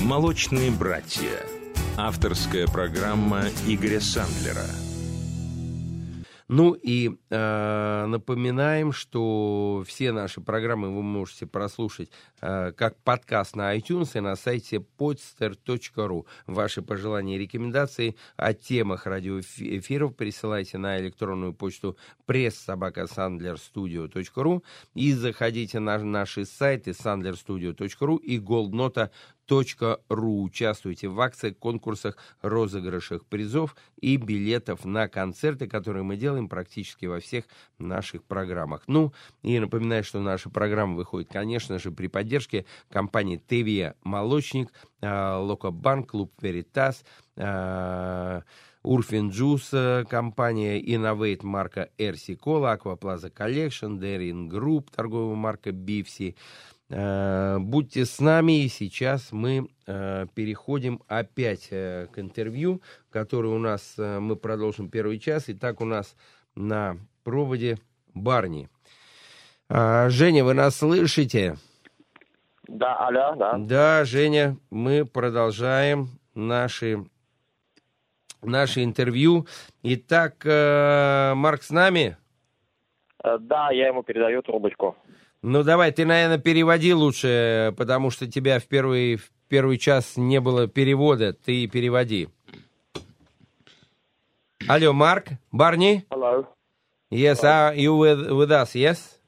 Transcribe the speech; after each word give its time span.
«Молочные 0.00 0.70
братья». 0.70 1.44
Авторская 1.96 2.68
программа 2.68 3.42
Игоря 3.66 4.00
Сандлера– 4.00 4.64
ну 6.48 6.72
и 6.72 7.16
э, 7.28 8.06
напоминаем, 8.06 8.92
что 8.92 9.84
все 9.86 10.12
наши 10.12 10.40
программы 10.40 10.94
вы 10.94 11.02
можете 11.02 11.44
прослушать 11.46 12.10
э, 12.40 12.72
как 12.72 12.96
подкаст 13.02 13.54
на 13.54 13.76
iTunes 13.76 14.12
и 14.14 14.20
на 14.20 14.34
сайте 14.34 14.82
podster.ru. 14.98 16.24
Ваши 16.46 16.80
пожелания 16.80 17.36
и 17.36 17.38
рекомендации 17.38 18.16
о 18.36 18.54
темах 18.54 19.04
радиоэфиров 19.06 20.16
присылайте 20.16 20.78
на 20.78 20.98
электронную 20.98 21.52
почту 21.52 21.98
пресс-собака-сандlerstudio.ru 22.24 24.62
и 24.94 25.12
заходите 25.12 25.80
на 25.80 25.98
наши 25.98 26.46
сайты 26.46 26.92
sandlerstudio.ru 26.92 28.18
и 28.20 28.38
goldnota 28.38 29.10
ру. 30.08 30.42
Участвуйте 30.42 31.08
в 31.08 31.20
акциях, 31.20 31.56
конкурсах, 31.58 32.16
розыгрышах 32.42 33.24
призов 33.26 33.76
и 34.00 34.16
билетов 34.16 34.84
на 34.84 35.08
концерты, 35.08 35.66
которые 35.66 36.02
мы 36.02 36.16
делаем 36.16 36.48
практически 36.48 37.06
во 37.06 37.20
всех 37.20 37.44
наших 37.78 38.24
программах. 38.24 38.82
Ну, 38.86 39.12
и 39.42 39.58
напоминаю, 39.58 40.04
что 40.04 40.20
наша 40.20 40.50
программа 40.50 40.96
выходит, 40.96 41.28
конечно 41.30 41.78
же, 41.78 41.90
при 41.90 42.08
поддержке 42.08 42.66
компании 42.90 43.42
«Тевия 43.48 43.94
Молочник», 44.02 44.72
а, 45.00 45.38
Локобанк, 45.38 46.10
Клуб 46.10 46.32
«Веритас», 46.40 47.04
а, 47.36 48.42
Урфин 48.84 49.30
Джус, 49.30 49.70
компания 50.08 50.80
Innovate 50.80 51.44
марка 51.44 51.90
RC 51.98 52.36
Cola, 52.36 52.72
Акваплаза 52.72 53.28
Collection, 53.28 53.98
Дерин 53.98 54.48
Групп, 54.48 54.90
торговая 54.90 55.34
марка 55.34 55.72
Бивси, 55.72 56.36
Э, 56.36 56.77
будьте 56.90 58.06
с 58.06 58.18
нами, 58.18 58.64
и 58.64 58.68
сейчас 58.68 59.30
мы 59.30 59.68
э, 59.86 60.26
переходим 60.34 61.02
опять 61.06 61.68
э, 61.70 62.06
к 62.10 62.18
интервью, 62.18 62.80
которое 63.10 63.48
у 63.54 63.58
нас, 63.58 63.94
мы 63.98 64.36
продолжим 64.36 64.88
первый 64.88 65.18
час. 65.18 65.44
Итак, 65.48 65.82
у 65.82 65.84
нас 65.84 66.16
на 66.54 66.96
проводе 67.24 67.78
Барни. 68.14 68.70
Женя, 69.68 70.44
вы 70.44 70.54
нас 70.54 70.76
слышите? 70.76 71.58
Да, 72.66 72.96
алло, 72.96 73.34
да. 73.36 73.58
Да, 73.58 74.04
Женя, 74.06 74.56
мы 74.70 75.04
продолжаем 75.04 76.08
наши, 76.34 77.04
наше 78.40 78.82
интервью. 78.82 79.46
Итак, 79.82 80.42
Марк 80.44 81.62
с 81.62 81.70
нами? 81.70 82.16
Да, 83.22 83.70
я 83.70 83.88
ему 83.88 84.02
передаю 84.02 84.42
трубочку. 84.42 84.96
Ну 85.42 85.62
давай, 85.62 85.92
ты, 85.92 86.04
наверное, 86.04 86.38
переводи 86.38 86.92
лучше, 86.92 87.74
потому 87.76 88.10
что 88.10 88.26
тебя 88.26 88.58
в 88.58 88.66
первый, 88.66 89.16
в 89.16 89.30
первый 89.48 89.78
час 89.78 90.16
не 90.16 90.40
было 90.40 90.66
перевода. 90.66 91.32
Ты 91.32 91.68
переводи. 91.68 92.28
Алло, 94.68 94.92
Марк, 94.92 95.28
Барни? 95.52 96.04
Hello. 96.10 96.46
Yes, 97.10 97.42
are 97.42 97.74
you 97.74 97.96
with, 97.96 98.30
with 98.30 98.50
us, 98.50 98.74
yes? 98.74 99.18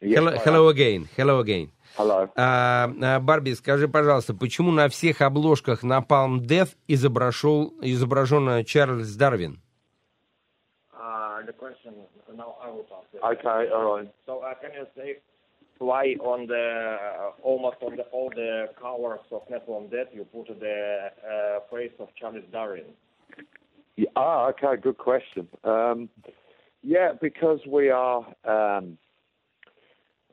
yes 0.00 0.18
hello, 0.18 0.32
hello 0.44 0.68
again, 0.68 1.08
hello 1.16 1.38
again. 1.38 1.70
Hello. 1.96 2.28
А, 2.36 2.90
а, 3.00 3.20
Барби, 3.20 3.54
скажи, 3.54 3.86
пожалуйста, 3.88 4.34
почему 4.34 4.72
на 4.72 4.88
всех 4.88 5.22
обложках 5.22 5.84
на 5.84 6.00
Palm 6.00 6.40
Death 6.40 6.76
изображен, 6.88 7.70
изображен 7.80 8.64
Чарльз 8.64 9.14
Дарвин? 9.14 9.60
Uh, 10.92 11.42
the 11.46 11.52
question, 11.52 11.94
now 11.94 12.23
I 12.40 12.70
will 12.70 12.80
answer. 12.80 13.38
Okay, 13.40 13.70
all 13.72 13.96
right. 13.96 14.14
So 14.26 14.40
uh, 14.40 14.54
can 14.54 14.70
you 14.74 14.86
say 14.96 15.16
why 15.78 16.14
on 16.20 16.46
the 16.46 16.96
uh, 17.00 17.30
almost 17.42 17.76
on 17.82 17.96
the 17.96 18.04
all 18.04 18.30
the 18.30 18.66
covers 18.80 19.20
of 19.32 19.42
Nepal 19.50 19.88
Dead 19.90 20.08
you 20.12 20.24
put 20.24 20.48
the 20.48 21.08
uh, 21.28 21.74
face 21.74 21.92
of 21.98 22.08
Charles 22.18 22.44
Darwin? 22.52 22.84
Yeah, 23.96 24.08
ah, 24.16 24.48
okay, 24.48 24.80
good 24.80 24.98
question. 24.98 25.48
Um, 25.62 26.08
yeah, 26.82 27.12
because 27.20 27.60
we 27.66 27.90
are 27.90 28.26
um, 28.44 28.98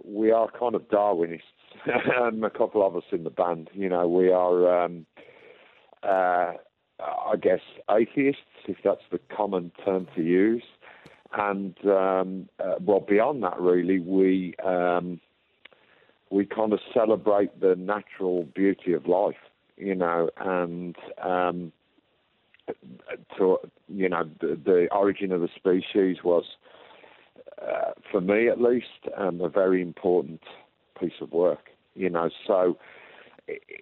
we 0.04 0.32
are 0.32 0.48
kind 0.58 0.76
of 0.76 0.84
Darwinists, 0.90 1.42
and 1.86 2.44
a 2.44 2.50
couple 2.50 2.86
of 2.86 2.96
us 2.96 3.04
in 3.12 3.24
the 3.24 3.30
band. 3.30 3.70
You 3.74 3.90
know, 3.90 4.08
we 4.08 4.32
are, 4.32 4.84
um, 4.84 5.06
uh, 6.04 6.54
I 7.00 7.36
guess, 7.42 7.62
atheists, 7.90 8.42
if 8.68 8.78
that's 8.84 9.02
the 9.12 9.20
common 9.36 9.72
term 9.86 10.08
to 10.16 10.24
use. 10.24 10.64
And 11.34 11.76
um, 11.86 12.50
uh, 12.60 12.76
well, 12.82 13.00
beyond 13.00 13.44
that, 13.44 13.60
really, 13.60 14.00
we 14.00 14.54
um, 14.66 15.22
we 16.30 16.46
kind 16.46 16.74
of 16.74 16.80
celebrate 16.94 17.60
the 17.60 17.76
natural 17.76 18.46
beauty 18.56 18.94
of 18.94 19.06
life, 19.06 19.36
you 19.78 19.96
know, 19.96 20.30
and 20.38 20.96
um, 21.24 21.72
to 23.38 23.58
you 23.88 24.10
know 24.10 24.24
the, 24.40 24.60
the, 24.64 24.88
origin 24.92 25.32
of 25.32 25.42
the 25.42 25.50
species 25.56 26.18
was, 26.24 26.44
uh, 27.62 27.92
for 28.12 28.22
me 28.22 28.48
at 28.50 28.62
least, 28.62 29.08
um, 29.18 29.42
a 29.42 29.50
very 29.50 29.82
important 29.82 30.42
piece 31.00 31.22
of 31.22 31.32
work, 31.32 31.70
you 31.96 32.10
know. 32.10 32.30
So, 32.46 32.78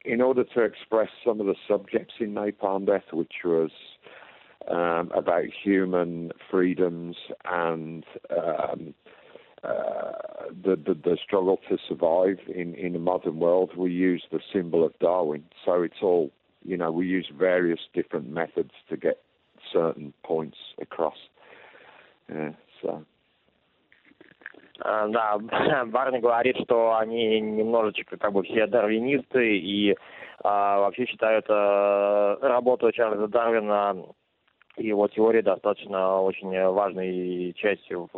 in 0.05 0.21
order 0.21 0.43
to 0.43 0.61
express 0.63 1.09
some 1.25 1.39
of 1.39 1.47
the 1.47 1.55
subjects 1.67 2.15
in 2.19 2.33
Napalm 2.33 2.85
Death, 2.85 3.11
which 3.11 3.33
was 3.43 3.71
um, 4.68 5.10
about 5.14 5.44
human 5.62 6.32
freedoms 6.50 7.16
and 7.44 8.04
um, 8.30 8.94
uh, 9.62 10.12
the, 10.62 10.76
the, 10.76 10.94
the 10.94 11.18
struggle 11.24 11.58
to 11.68 11.78
survive 11.88 12.38
in 12.54 12.74
in 12.74 12.94
a 12.94 12.98
modern 12.98 13.38
world, 13.38 13.70
we 13.76 13.90
use 13.90 14.22
the 14.30 14.40
symbol 14.52 14.84
of 14.84 14.92
Darwin. 14.98 15.44
So 15.64 15.82
it's 15.82 16.02
all 16.02 16.30
you 16.62 16.76
know. 16.76 16.90
We 16.90 17.06
use 17.06 17.30
various 17.36 17.80
different 17.94 18.28
methods 18.28 18.72
to 18.90 18.96
get 18.96 19.22
certain 19.72 20.12
points 20.22 20.58
across. 20.80 21.16
Yeah, 22.28 22.52
so. 22.82 23.04
Да, 24.82 25.38
Барни 25.86 26.18
говорит, 26.18 26.56
что 26.64 26.96
они 26.96 27.40
немножечко 27.40 28.16
как 28.16 28.32
бы 28.32 28.42
все 28.42 28.66
дарвинисты 28.66 29.58
и 29.58 29.94
а, 30.42 30.80
вообще 30.80 31.06
считают 31.06 31.46
а, 31.48 32.36
работу 32.42 32.90
Чарльза 32.90 33.28
Дарвина 33.28 33.94
и 34.79 34.87
его 34.87 35.07
теории 35.07 35.41
достаточно 35.41 36.21
очень 36.21 36.51
важной 36.69 37.53
частью 37.53 38.09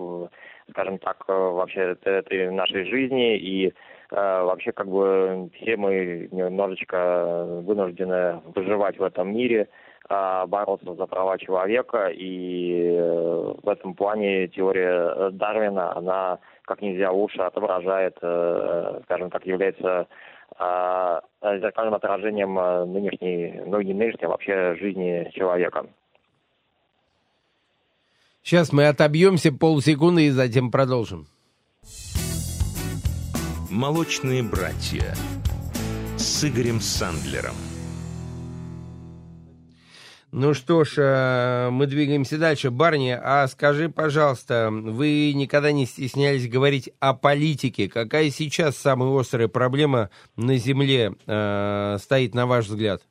скажем 0.71 0.97
так, 0.99 1.23
вообще 1.27 1.95
этой 2.03 2.51
нашей 2.51 2.85
жизни 2.85 3.37
и 3.37 3.67
э, 3.67 3.71
вообще 4.11 4.71
как 4.71 4.87
бы 4.87 5.49
все 5.55 5.77
мы 5.77 6.27
немножечко 6.31 7.61
вынуждены 7.63 8.41
выживать 8.55 8.97
в 8.97 9.03
этом 9.03 9.33
мире, 9.33 9.67
э, 10.09 10.45
бороться 10.47 10.93
за 10.93 11.05
права 11.05 11.37
человека, 11.37 12.07
и 12.07 12.93
э, 12.93 13.53
в 13.61 13.69
этом 13.69 13.93
плане 13.93 14.47
теория 14.47 15.29
Дарвина, 15.31 15.95
она 15.95 16.39
как 16.63 16.81
нельзя 16.81 17.11
лучше 17.11 17.41
отображает, 17.41 18.15
скажем 18.17 19.29
так, 19.29 19.45
является 19.45 20.07
зеркальным 21.41 21.95
отражением 21.95 22.53
нынешней, 22.93 23.61
ну 23.65 23.81
не 23.81 23.93
нынешней, 23.93 24.25
а 24.27 24.29
вообще 24.29 24.75
жизни 24.75 25.29
человека. 25.33 25.85
Сейчас 28.43 28.71
мы 28.71 28.87
отобьемся 28.87 29.51
полсекунды 29.51 30.27
и 30.27 30.31
затем 30.31 30.71
продолжим. 30.71 31.27
Молочные 33.69 34.43
братья 34.43 35.15
с 36.17 36.43
Игорем 36.43 36.81
Сандлером. 36.81 37.55
Ну 40.33 40.53
что 40.53 40.85
ж, 40.85 40.93
э, 40.97 41.69
мы 41.71 41.87
двигаемся 41.87 42.37
дальше. 42.37 42.71
Барни, 42.71 43.09
а 43.09 43.47
скажи, 43.47 43.89
пожалуйста, 43.89 44.69
вы 44.71 45.33
никогда 45.33 45.73
не 45.73 45.85
стеснялись 45.85 46.49
говорить 46.49 46.89
о 46.99 47.13
политике. 47.13 47.89
Какая 47.89 48.29
сейчас 48.29 48.77
самая 48.77 49.09
острая 49.19 49.49
проблема 49.49 50.09
на 50.37 50.55
Земле 50.55 51.13
э, 51.27 51.97
стоит, 51.99 52.33
на 52.33 52.45
ваш 52.45 52.67
взгляд? 52.67 53.01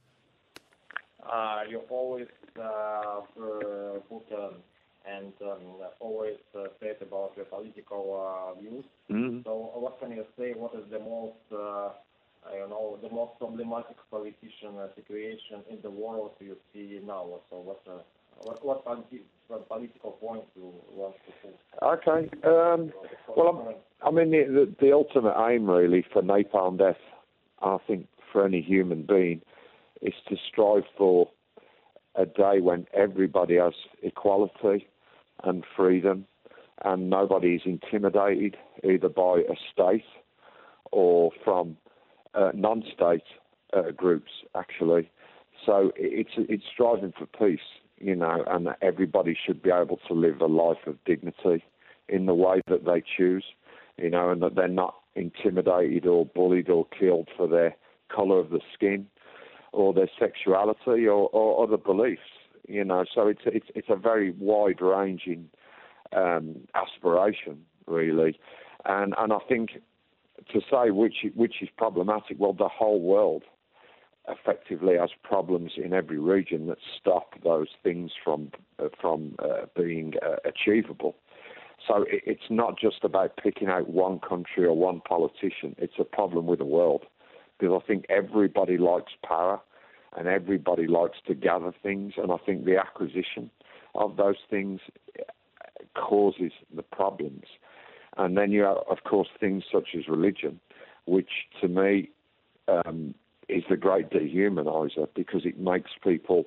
Uh, 1.18 1.60
you 5.10 5.22
always, 5.22 5.32
put, 5.40 5.40
and 5.40 5.50
um, 5.50 5.90
always 6.00 6.36
uh, 6.54 6.64
said 6.80 6.96
about 7.02 7.36
the 7.36 7.44
political 7.44 8.16
uh, 8.16 8.60
views. 8.60 8.84
Mm-hmm. 9.10 9.40
So 9.44 9.70
what 9.74 10.00
can 10.00 10.12
you 10.12 10.24
say? 10.38 10.52
What 10.56 10.74
is 10.74 10.90
the 10.90 10.98
most, 10.98 11.36
uh, 11.52 11.90
I 12.48 12.58
don't 12.58 12.70
know, 12.70 12.98
the 13.02 13.10
most 13.10 13.38
problematic 13.38 13.96
politician 14.10 14.78
uh, 14.78 14.88
situation 14.94 15.64
in 15.70 15.78
the 15.82 15.90
world 15.90 16.32
you 16.40 16.56
see 16.72 17.00
now? 17.06 17.40
So 17.50 17.56
what, 17.56 17.82
uh, 17.88 18.02
what, 18.42 18.64
what, 18.64 18.84
politi- 18.84 19.22
what 19.48 19.68
political 19.68 20.12
point 20.12 20.44
you 20.56 20.74
want 20.92 21.14
to 21.26 21.32
put? 21.42 22.08
Okay. 22.08 22.30
Um, 22.44 22.92
well, 23.36 23.74
I'm, 24.02 24.08
I 24.08 24.10
mean, 24.10 24.30
the, 24.30 24.66
the, 24.80 24.86
the 24.86 24.92
ultimate 24.92 25.34
aim 25.48 25.68
really 25.68 26.04
for 26.12 26.22
napalm 26.22 26.78
death, 26.78 26.96
I 27.62 27.78
think, 27.86 28.08
for 28.32 28.44
any 28.44 28.62
human 28.62 29.04
being, 29.06 29.42
is 30.02 30.14
to 30.28 30.36
strive 30.50 30.84
for 30.96 31.28
a 32.16 32.26
day 32.26 32.60
when 32.60 32.86
everybody 32.94 33.56
has 33.56 33.74
equality 34.02 34.88
and 35.44 35.64
freedom, 35.76 36.26
and 36.84 37.10
nobody 37.10 37.54
is 37.54 37.62
intimidated 37.64 38.56
either 38.82 39.08
by 39.08 39.42
a 39.48 39.56
state 39.72 40.04
or 40.92 41.30
from 41.44 41.76
uh, 42.34 42.50
non-state 42.54 43.24
uh, 43.72 43.90
groups 43.96 44.30
actually. 44.54 45.10
So 45.66 45.92
it's 45.96 46.30
it's 46.36 46.64
striving 46.72 47.12
for 47.18 47.26
peace, 47.26 47.60
you 47.98 48.16
know, 48.16 48.44
and 48.46 48.66
that 48.66 48.78
everybody 48.80 49.36
should 49.46 49.62
be 49.62 49.70
able 49.70 49.98
to 50.08 50.14
live 50.14 50.40
a 50.40 50.46
life 50.46 50.86
of 50.86 51.02
dignity 51.04 51.62
in 52.08 52.26
the 52.26 52.34
way 52.34 52.60
that 52.68 52.84
they 52.84 53.02
choose, 53.16 53.44
you 53.98 54.10
know, 54.10 54.30
and 54.30 54.42
that 54.42 54.54
they're 54.54 54.68
not 54.68 54.94
intimidated 55.14 56.06
or 56.06 56.24
bullied 56.24 56.70
or 56.70 56.86
killed 56.98 57.28
for 57.36 57.46
their 57.46 57.76
color 58.08 58.38
of 58.38 58.50
the 58.50 58.60
skin 58.74 59.06
or 59.72 59.92
their 59.92 60.10
sexuality 60.18 61.06
or, 61.06 61.28
or 61.32 61.62
other 61.62 61.76
beliefs, 61.76 62.20
you 62.68 62.84
know. 62.84 63.04
So 63.14 63.28
it's 63.28 63.42
it's 63.46 63.66
it's 63.74 63.88
a 63.90 63.96
very 63.96 64.32
wide 64.38 64.80
ranging 64.80 65.48
um, 66.12 66.56
aspiration, 66.74 67.64
really, 67.86 68.38
and 68.84 69.14
and 69.18 69.32
I 69.32 69.38
think 69.48 69.80
to 70.52 70.60
say 70.70 70.90
which 70.90 71.26
which 71.34 71.56
is 71.62 71.68
problematic, 71.76 72.38
well, 72.38 72.52
the 72.52 72.68
whole 72.68 73.00
world 73.00 73.44
effectively 74.28 74.96
has 74.98 75.10
problems 75.22 75.72
in 75.76 75.92
every 75.92 76.18
region 76.18 76.66
that 76.66 76.78
stop 76.98 77.34
those 77.42 77.68
things 77.82 78.12
from 78.22 78.50
uh, 78.78 78.88
from 79.00 79.34
uh, 79.38 79.66
being 79.76 80.14
uh, 80.24 80.36
achievable. 80.44 81.16
So 81.86 82.02
it, 82.02 82.22
it's 82.26 82.50
not 82.50 82.78
just 82.78 83.02
about 83.04 83.36
picking 83.42 83.68
out 83.68 83.88
one 83.88 84.20
country 84.20 84.64
or 84.64 84.76
one 84.76 85.00
politician. 85.00 85.74
It's 85.78 85.98
a 85.98 86.04
problem 86.04 86.46
with 86.46 86.58
the 86.58 86.64
world 86.64 87.04
because 87.58 87.80
I 87.82 87.86
think 87.86 88.06
everybody 88.08 88.78
likes 88.78 89.12
power 89.26 89.60
and 90.16 90.26
everybody 90.26 90.86
likes 90.86 91.18
to 91.26 91.34
gather 91.34 91.72
things, 91.82 92.14
and 92.16 92.32
I 92.32 92.36
think 92.44 92.64
the 92.64 92.76
acquisition 92.76 93.50
of 93.94 94.16
those 94.16 94.36
things 94.48 94.80
causes 95.94 96.52
the 96.74 96.82
problems. 96.82 97.44
And 98.16 98.36
then 98.36 98.50
you 98.50 98.62
have, 98.62 98.78
of 98.90 99.04
course, 99.04 99.28
things 99.38 99.64
such 99.72 99.88
as 99.96 100.08
religion, 100.08 100.60
which 101.06 101.30
to 101.60 101.68
me 101.68 102.10
um, 102.68 103.14
is 103.48 103.64
the 103.68 103.76
great 103.76 104.10
dehumanizer 104.10 105.08
because 105.14 105.44
it 105.44 105.58
makes 105.58 105.90
people, 106.02 106.44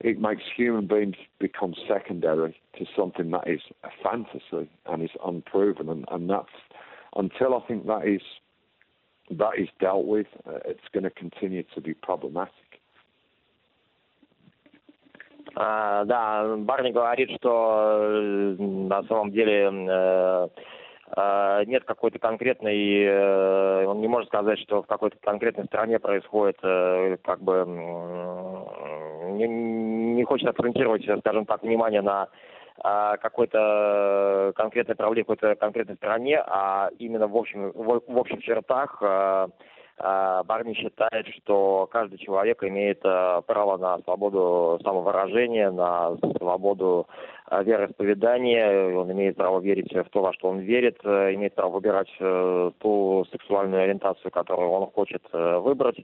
it 0.00 0.18
makes 0.18 0.42
human 0.56 0.86
beings 0.86 1.16
become 1.38 1.74
secondary 1.86 2.56
to 2.78 2.86
something 2.96 3.30
that 3.30 3.46
is 3.46 3.60
a 3.84 3.90
fantasy 4.02 4.70
and 4.86 5.02
is 5.02 5.10
unproven. 5.24 5.88
And, 5.88 6.04
and 6.10 6.28
that's 6.28 6.48
until 7.16 7.54
I 7.54 7.60
think 7.66 7.86
that 7.86 8.06
is 8.06 8.22
that 9.30 9.52
is 9.58 9.68
dealt 9.80 10.04
with, 10.04 10.26
uh, 10.46 10.58
it's 10.66 10.88
going 10.92 11.04
to 11.04 11.10
continue 11.10 11.62
to 11.74 11.80
be 11.80 11.94
problematic. 11.94 12.52
А, 15.56 16.04
да, 16.04 16.56
Барни 16.56 16.90
говорит, 16.90 17.30
что 17.38 17.98
э, 18.00 18.56
на 18.58 19.02
самом 19.04 19.30
деле 19.30 19.70
э, 19.72 20.48
э, 21.16 21.64
нет 21.66 21.84
какой-то 21.84 22.18
конкретной, 22.18 23.04
э, 23.04 23.86
он 23.86 24.00
не 24.00 24.08
может 24.08 24.28
сказать, 24.28 24.58
что 24.60 24.82
в 24.82 24.86
какой-то 24.86 25.16
конкретной 25.22 25.66
стране 25.66 25.98
происходит, 26.00 26.58
как 26.60 27.40
бы, 27.40 27.64
не, 29.32 29.46
не 29.46 30.24
хочет 30.24 30.48
акцентировать, 30.48 31.04
скажем 31.20 31.46
так, 31.46 31.62
внимание 31.62 32.02
на 32.02 32.28
какой-то 33.22 34.52
конкретной 34.56 34.96
проблеме, 34.96 35.22
какой-то 35.22 35.54
конкретной 35.54 35.94
стране, 35.94 36.42
а 36.44 36.90
именно 36.98 37.28
в, 37.28 37.36
общем, 37.36 37.70
в, 37.70 38.02
в 38.04 38.18
общих 38.18 38.42
чертах 38.42 39.00
Барни 39.96 40.74
считает, 40.74 41.28
что 41.36 41.88
каждый 41.90 42.18
человек 42.18 42.62
имеет 42.64 43.00
право 43.00 43.76
на 43.76 43.98
свободу 44.00 44.80
самовыражения, 44.82 45.70
на 45.70 46.16
свободу 46.38 47.06
вероисповедания, 47.62 48.96
он 48.96 49.12
имеет 49.12 49.36
право 49.36 49.60
верить 49.60 49.92
в 49.92 50.08
то, 50.10 50.22
во 50.22 50.32
что 50.32 50.48
он 50.48 50.60
верит, 50.60 50.98
имеет 51.04 51.54
право 51.54 51.74
выбирать 51.74 52.08
ту 52.18 53.26
сексуальную 53.30 53.82
ориентацию, 53.84 54.30
которую 54.30 54.70
он 54.70 54.90
хочет 54.90 55.22
выбрать 55.32 55.98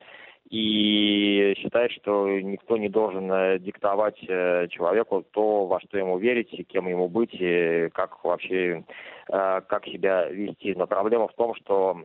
и 0.50 1.54
считает, 1.58 1.92
что 1.92 2.28
никто 2.28 2.76
не 2.76 2.88
должен 2.88 3.30
э, 3.30 3.58
диктовать 3.60 4.18
э, 4.26 4.66
человеку 4.68 5.24
то, 5.30 5.66
во 5.66 5.80
что 5.80 5.96
ему 5.96 6.18
верить, 6.18 6.50
кем 6.68 6.88
ему 6.88 7.08
быть, 7.08 7.30
и 7.32 7.88
как 7.92 8.24
вообще 8.24 8.82
э, 9.28 9.60
как 9.68 9.86
себя 9.86 10.26
вести. 10.28 10.74
Но 10.74 10.88
проблема 10.88 11.28
в 11.28 11.34
том, 11.34 11.54
что 11.54 11.96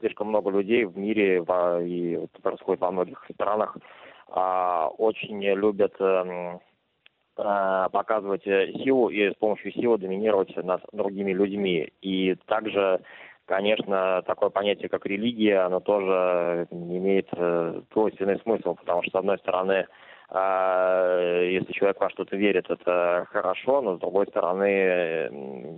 слишком 0.00 0.28
много 0.28 0.50
людей 0.50 0.84
в 0.84 0.96
мире, 0.96 1.44
и 1.82 2.12
это 2.12 2.42
происходит 2.42 2.80
во 2.80 2.90
многих 2.90 3.22
странах, 3.34 3.76
а, 4.34 4.88
очень 4.96 5.44
любят 5.44 5.94
эм, 6.00 6.60
показывать 7.34 8.44
силу 8.44 9.08
и 9.08 9.30
с 9.30 9.34
помощью 9.36 9.72
силы 9.72 9.98
доминировать 9.98 10.54
над 10.56 10.82
другими 10.92 11.32
людьми. 11.32 11.90
И 12.02 12.36
также 12.46 13.00
конечно, 13.46 14.22
такое 14.22 14.50
понятие, 14.50 14.88
как 14.88 15.06
религия, 15.06 15.58
оно 15.60 15.80
тоже 15.80 16.66
имеет 16.70 17.28
э, 17.32 17.82
двойственный 17.92 18.38
смысл, 18.40 18.74
потому 18.74 19.02
что, 19.02 19.10
с 19.10 19.14
одной 19.16 19.38
стороны, 19.38 19.86
э, 20.30 21.48
если 21.52 21.72
человек 21.72 22.00
во 22.00 22.10
что-то 22.10 22.36
верит, 22.36 22.70
это 22.70 23.26
хорошо, 23.30 23.82
но 23.82 23.96
с 23.96 24.00
другой 24.00 24.26
стороны, 24.28 25.28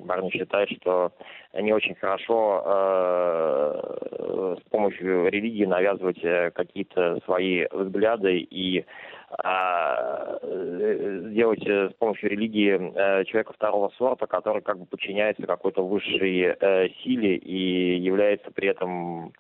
Барни 0.05 0.31
считает, 0.31 0.71
что 0.81 1.13
не 1.53 1.73
очень 1.73 1.95
хорошо 1.97 2.63
э, 2.65 4.57
с 4.61 4.71
помощью 4.71 5.29
религии 5.29 5.65
навязывать 5.65 6.23
э, 6.23 6.51
какие-то 6.53 7.19
свои 7.25 7.67
взгляды 7.73 8.39
и 8.39 8.85
а, 9.43 10.39
делать 11.35 11.67
э, 11.67 11.91
с 11.91 11.95
помощью 11.95 12.31
религии 12.31 12.73
э, 12.73 13.25
человека 13.25 13.53
второго 13.53 13.91
сорта, 13.99 14.27
который 14.27 14.63
как 14.63 14.79
бы 14.79 14.87
подчиняется 14.87 15.47
какой-то 15.47 15.85
высшей 15.85 16.55
э, 16.59 16.89
силе 17.03 17.37
и 17.37 17.99
является 17.99 18.51
при 18.51 18.69
этом, 18.69 19.33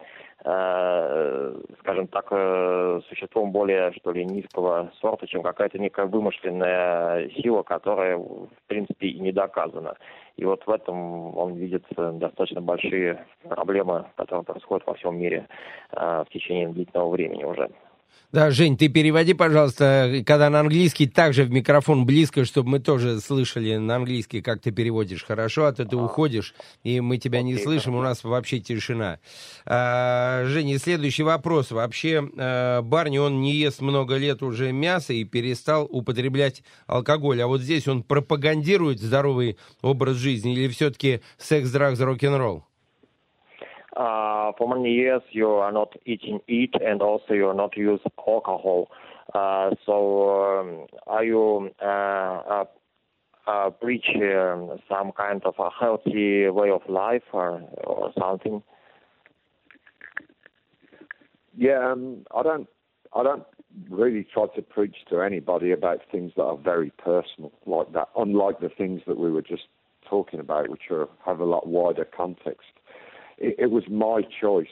скажем 1.80 2.06
так, 2.08 2.28
существом 3.08 3.50
более, 3.50 3.92
что 3.92 4.12
ли, 4.12 4.26
низкого 4.26 4.92
сорта, 5.00 5.26
чем 5.26 5.42
какая-то 5.42 5.78
некая 5.78 6.04
вымышленная 6.04 7.30
сила, 7.30 7.62
которая, 7.62 8.18
в 8.18 8.50
принципе, 8.66 9.06
и 9.06 9.20
не 9.20 9.32
доказана. 9.32 9.94
И 10.36 10.44
вот 10.44 10.66
в 10.66 10.70
этом 10.70 11.34
он 11.34 11.54
видит 11.54 11.86
достаточно 11.96 12.60
большие 12.60 13.24
проблемы, 13.48 14.04
которые 14.16 14.44
происходят 14.44 14.86
во 14.86 14.94
всем 14.94 15.16
мире 15.16 15.46
в 15.92 16.26
течение 16.30 16.68
длительного 16.68 17.08
времени 17.08 17.44
уже. 17.44 17.70
Да, 18.34 18.50
Жень, 18.50 18.76
ты 18.76 18.88
переводи, 18.88 19.32
пожалуйста, 19.32 20.24
когда 20.26 20.50
на 20.50 20.58
английский, 20.58 21.06
также 21.06 21.44
в 21.44 21.52
микрофон 21.52 22.04
близко, 22.04 22.44
чтобы 22.44 22.68
мы 22.68 22.78
тоже 22.80 23.20
слышали 23.20 23.76
на 23.76 23.94
английский, 23.94 24.42
как 24.42 24.60
ты 24.60 24.72
переводишь. 24.72 25.22
Хорошо, 25.22 25.66
а 25.66 25.72
то 25.72 25.84
ты 25.84 25.94
уходишь, 25.94 26.52
и 26.82 27.00
мы 27.00 27.18
тебя 27.18 27.42
не 27.42 27.56
слышим, 27.56 27.94
у 27.94 28.02
нас 28.02 28.24
вообще 28.24 28.58
тишина. 28.58 29.20
А, 29.66 30.46
Женя, 30.46 30.80
следующий 30.80 31.22
вопрос. 31.22 31.70
Вообще, 31.70 32.28
а, 32.36 32.82
Барни, 32.82 33.18
он 33.18 33.40
не 33.40 33.54
ест 33.54 33.80
много 33.80 34.16
лет 34.16 34.42
уже 34.42 34.72
мясо 34.72 35.12
и 35.12 35.22
перестал 35.22 35.86
употреблять 35.88 36.64
алкоголь. 36.88 37.40
А 37.40 37.46
вот 37.46 37.60
здесь 37.60 37.86
он 37.86 38.02
пропагандирует 38.02 39.00
здоровый 39.00 39.58
образ 39.80 40.16
жизни 40.16 40.54
или 40.54 40.66
все-таки 40.66 41.20
секс, 41.38 41.70
драгс, 41.70 42.00
рок-н-ролл? 42.00 42.64
Uh, 43.96 44.52
for 44.58 44.68
many 44.68 44.92
years 44.92 45.22
you 45.30 45.48
are 45.48 45.72
not 45.72 45.94
eating 46.04 46.40
eat 46.48 46.74
and 46.84 47.02
also 47.02 47.34
you 47.34 47.46
are 47.46 47.54
not 47.54 47.76
use 47.76 48.00
alcohol. 48.26 48.88
Uh, 49.34 49.70
so 49.84 50.58
um, 50.60 50.86
are 51.06 51.24
you 51.24 51.70
uh, 51.82 51.84
uh, 51.86 52.64
uh 53.46 53.70
preach 53.70 54.06
um, 54.16 54.78
some 54.88 55.12
kind 55.12 55.42
of 55.44 55.54
a 55.58 55.68
healthy 55.70 56.48
way 56.48 56.70
of 56.70 56.82
life 56.88 57.22
or, 57.32 57.60
or 57.84 58.12
something? 58.18 58.62
Yeah, 61.56 61.92
um, 61.92 62.24
I 62.34 62.42
don't. 62.42 62.68
I 63.16 63.22
don't 63.22 63.44
really 63.88 64.26
try 64.32 64.46
to 64.56 64.62
preach 64.62 64.96
to 65.10 65.20
anybody 65.20 65.70
about 65.70 66.00
things 66.10 66.32
that 66.36 66.42
are 66.42 66.56
very 66.56 66.90
personal 66.98 67.52
like 67.64 67.92
that. 67.92 68.08
Unlike 68.16 68.60
the 68.60 68.68
things 68.68 69.02
that 69.06 69.18
we 69.18 69.30
were 69.30 69.42
just 69.42 69.64
talking 70.08 70.40
about, 70.40 70.68
which 70.68 70.90
are 70.90 71.08
have 71.24 71.38
a 71.38 71.44
lot 71.44 71.68
wider 71.68 72.04
context 72.04 72.66
it, 73.38 73.56
it 73.58 73.70
was 73.70 73.84
my 73.88 74.22
choice 74.40 74.66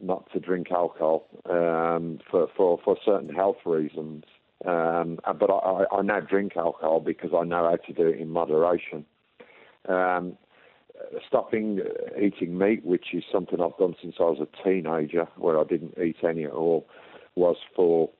not 0.00 0.30
to 0.32 0.40
drink 0.40 0.70
alcohol 0.70 1.26
um, 1.48 2.20
for, 2.30 2.48
for, 2.56 2.78
for 2.84 2.96
certain 3.04 3.34
health 3.34 3.56
reasons. 3.64 4.24
Um, 4.64 5.18
but 5.24 5.50
I, 5.50 5.84
I 5.92 6.02
now 6.02 6.20
drink 6.20 6.56
alcohol 6.56 7.00
because 7.00 7.30
I 7.36 7.44
know 7.44 7.68
how 7.70 7.76
to 7.76 7.92
do 7.92 8.06
it 8.08 8.20
in 8.20 8.30
moderation. 8.30 9.04
Um, 9.88 10.36
stopping 11.26 11.80
eating 12.20 12.58
meat, 12.58 12.84
which 12.84 13.06
is 13.14 13.24
something 13.30 13.60
I've 13.60 13.76
done 13.78 13.94
since 14.02 14.16
I 14.18 14.24
was 14.24 14.40
a 14.40 14.64
teenager, 14.64 15.26
where 15.36 15.58
I 15.58 15.64
didn't 15.64 15.96
eat 15.98 16.16
any 16.28 16.44
at 16.44 16.50
all, 16.50 16.86
was 17.36 17.56
for 17.74 18.10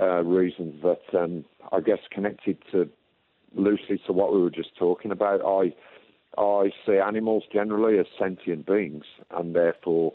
uh, 0.00 0.22
reasons 0.22 0.82
that 0.82 1.18
um, 1.18 1.44
I 1.72 1.80
guess 1.80 1.98
connected 2.10 2.58
to 2.70 2.88
loosely 3.54 4.00
to 4.06 4.12
what 4.12 4.32
we 4.32 4.40
were 4.40 4.50
just 4.50 4.76
talking 4.78 5.10
about. 5.10 5.40
I 5.44 5.74
I 6.38 6.70
see 6.86 6.96
animals 6.98 7.44
generally 7.52 7.98
as 7.98 8.06
sentient 8.18 8.66
beings, 8.66 9.04
and 9.30 9.54
therefore, 9.54 10.14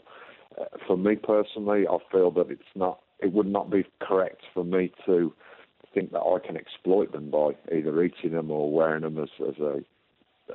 uh, 0.60 0.64
for 0.86 0.96
me 0.96 1.16
personally, 1.16 1.86
I 1.88 1.98
feel 2.10 2.30
that 2.32 2.50
it's 2.50 2.62
not, 2.74 3.00
it 3.20 3.32
would 3.32 3.46
not 3.46 3.70
be 3.70 3.84
correct 4.00 4.42
for 4.52 4.64
me 4.64 4.92
to 5.06 5.32
think 5.94 6.12
that 6.12 6.20
I 6.20 6.38
can 6.44 6.56
exploit 6.56 7.12
them 7.12 7.30
by 7.30 7.52
either 7.74 8.02
eating 8.02 8.32
them 8.32 8.50
or 8.50 8.70
wearing 8.70 9.02
them 9.02 9.18
as, 9.18 9.28
as 9.40 9.58
a, 9.58 9.76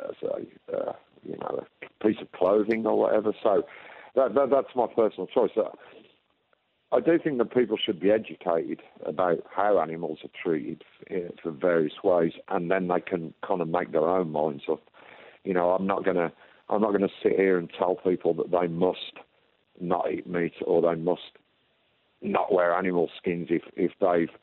as 0.09 0.15
a, 0.23 0.75
uh, 0.75 0.93
you 1.23 1.37
know, 1.37 1.65
a 1.81 2.03
piece 2.05 2.17
of 2.21 2.31
clothing 2.33 2.85
or 2.85 2.97
whatever. 2.97 3.33
So 3.41 3.63
that, 4.15 4.35
that 4.35 4.49
that's 4.49 4.75
my 4.75 4.87
personal 4.87 5.27
choice. 5.27 5.51
Uh, 5.57 5.69
I 6.91 6.99
do 6.99 7.17
think 7.17 7.39
that 7.39 7.53
people 7.53 7.77
should 7.83 7.99
be 7.99 8.11
educated 8.11 8.81
about 9.03 9.39
how 9.53 9.79
animals 9.79 10.19
are 10.23 10.29
treated 10.43 10.83
uh, 11.09 11.31
for 11.41 11.51
various 11.51 11.93
ways, 12.03 12.33
and 12.49 12.69
then 12.69 12.87
they 12.87 12.99
can 12.99 13.33
kind 13.45 13.61
of 13.61 13.67
make 13.67 13.91
their 13.91 14.07
own 14.07 14.31
minds 14.31 14.63
up. 14.71 14.83
You 15.43 15.53
know, 15.53 15.71
I'm 15.71 15.87
not 15.87 16.05
gonna 16.05 16.31
I'm 16.69 16.81
not 16.81 16.91
gonna 16.91 17.09
sit 17.21 17.33
here 17.33 17.57
and 17.57 17.69
tell 17.77 17.95
people 17.95 18.33
that 18.35 18.51
they 18.51 18.67
must 18.67 19.19
not 19.79 20.11
eat 20.11 20.27
meat 20.27 20.53
or 20.65 20.81
they 20.81 20.99
must 20.99 21.37
not 22.21 22.53
wear 22.53 22.73
animal 22.73 23.09
skins 23.17 23.47
if 23.49 23.63
if 23.75 23.91
they've 23.99 24.35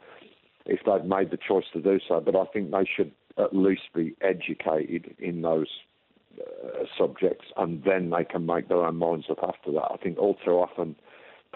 if 0.66 0.80
they've 0.84 1.08
made 1.08 1.30
the 1.30 1.38
choice 1.38 1.64
to 1.72 1.80
do 1.80 1.98
so. 2.06 2.20
But 2.20 2.36
I 2.36 2.44
think 2.52 2.70
they 2.70 2.88
should 2.96 3.12
at 3.38 3.54
least 3.54 3.92
be 3.94 4.14
educated 4.20 5.14
in 5.18 5.42
those 5.42 5.68
uh, 6.38 6.84
subjects, 6.98 7.46
and 7.56 7.82
then 7.84 8.10
they 8.10 8.24
can 8.24 8.46
make 8.46 8.68
their 8.68 8.84
own 8.84 8.96
minds 8.96 9.26
up 9.30 9.38
after 9.42 9.72
that. 9.72 9.88
I 9.92 9.96
think 9.96 10.18
all 10.18 10.36
too 10.44 10.52
often 10.52 10.96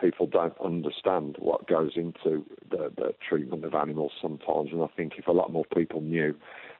people 0.00 0.26
don't 0.26 0.58
understand 0.62 1.36
what 1.38 1.68
goes 1.68 1.92
into 1.96 2.44
the, 2.70 2.90
the 2.96 3.14
treatment 3.26 3.64
of 3.64 3.74
animals 3.74 4.12
sometimes, 4.20 4.70
and 4.72 4.82
I 4.82 4.88
think 4.96 5.12
if 5.18 5.26
a 5.26 5.32
lot 5.32 5.52
more 5.52 5.64
people 5.76 6.00
knew, 6.00 6.34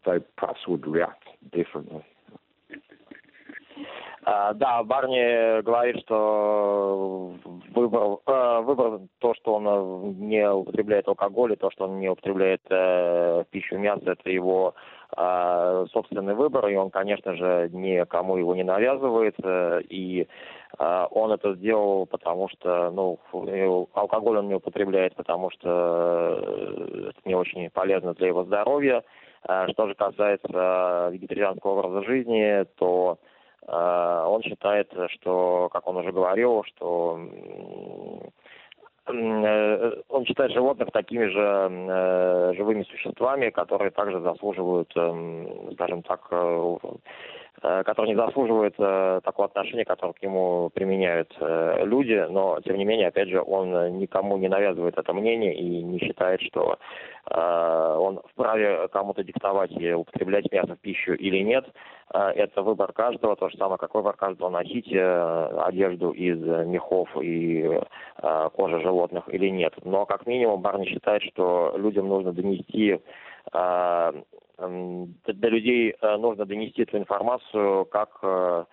they 0.05 0.19
perhaps 0.37 0.61
would 0.67 0.87
react 0.87 1.25
differently. 1.53 2.05
Uh, 4.27 4.55
да, 4.55 4.83
Барни 4.83 5.61
говорит, 5.61 6.01
что 6.01 7.35
выбор, 7.75 8.19
uh, 8.27 8.63
выбор 8.63 9.01
то, 9.19 9.35
что 9.35 9.57
он 9.57 10.19
не 10.19 10.51
употребляет 10.51 11.07
алкоголь, 11.09 11.53
и 11.53 11.57
то, 11.57 11.71
что 11.71 11.85
он 11.85 12.01
не 12.01 12.09
употребляет 12.09 12.63
uh, 12.71 13.45
пищу 13.51 13.77
мясо, 13.77 14.13
это 14.13 14.31
его 14.31 14.75
собственный 15.93 16.35
выбор, 16.35 16.67
и 16.67 16.75
он, 16.75 16.91
конечно 16.91 17.37
же, 17.37 17.71
никому 17.73 18.37
его 18.37 18.57
не 18.57 18.65
навязывает, 18.65 19.37
и 19.89 20.27
он 20.77 21.31
это 21.31 21.55
сделал, 21.55 22.07
потому 22.07 22.49
что, 22.49 22.91
ну, 22.91 23.21
алкоголь 23.93 24.39
он 24.39 24.49
не 24.49 24.55
употребляет, 24.55 25.15
потому 25.15 25.51
что 25.51 26.41
это 27.11 27.21
не 27.27 27.37
очень 27.37 27.71
полезно 27.71 28.15
для 28.15 28.27
его 28.27 28.43
здоровья. 28.43 29.05
Что 29.45 29.87
же 29.87 29.95
касается 29.95 31.11
вегетарианского 31.13 31.79
образа 31.79 32.03
жизни, 32.03 32.65
то 32.77 33.19
он 33.67 34.43
считает, 34.43 34.93
что, 35.09 35.69
как 35.73 35.87
он 35.87 35.97
уже 35.97 36.13
говорил, 36.13 36.65
что 36.65 37.19
Э, 39.07 39.93
он 40.09 40.25
считает 40.25 40.53
животных 40.53 40.91
такими 40.93 41.27
же 41.27 41.69
э, 41.71 42.55
живыми 42.57 42.85
существами, 42.85 43.51
которые 43.51 43.91
также 43.91 44.21
заслуживают, 44.21 44.91
эм, 44.97 45.73
скажем 45.75 46.03
так, 46.03 46.27
э, 46.31 46.77
которые 47.61 48.15
не 48.15 48.17
заслуживают 48.17 48.77
такого 48.77 49.47
отношения, 49.47 49.85
которое 49.85 50.13
к 50.13 50.23
нему 50.23 50.71
применяют 50.75 51.35
люди, 51.41 52.27
но, 52.31 52.61
тем 52.61 52.77
не 52.77 52.85
менее, 52.85 53.09
опять 53.09 53.29
же, 53.29 53.41
он 53.41 53.99
никому 53.99 54.37
не 54.37 54.49
навязывает 54.49 54.99
это 54.99 55.13
мнение 55.13 55.55
и 55.55 55.83
не 55.83 55.99
считает, 56.01 56.41
что 56.43 56.79
он 57.27 58.21
вправе 58.33 58.89
кому-то 58.89 59.25
диктовать 59.25 59.73
употреблять 59.73 60.53
мясо 60.53 60.75
в 60.75 60.81
пищу 60.81 61.15
или 61.15 61.39
нет. 61.43 61.65
Это 62.13 62.63
выбор 62.63 62.93
каждого, 62.93 63.35
то 63.35 63.49
же 63.49 63.57
самое, 63.57 63.79
как 63.79 63.95
выбор 63.95 64.15
каждого 64.15 64.51
носить 64.51 64.93
одежду 64.93 66.11
из 66.11 66.39
мехов 66.39 67.09
и 67.21 67.81
кожи 68.55 68.81
животных 68.81 69.25
или 69.33 69.49
нет. 69.49 69.75
Но, 69.85 70.05
как 70.07 70.27
минимум, 70.27 70.61
Барни 70.61 70.85
считает, 70.87 71.23
что 71.23 71.75
людям 71.77 72.09
нужно 72.09 72.33
донести 72.33 73.01
до 74.59 75.49
людей 75.49 75.95
нужно 76.03 76.45
донести 76.45 76.83
эту 76.83 76.99
информацию, 76.99 77.87
как 77.87 78.67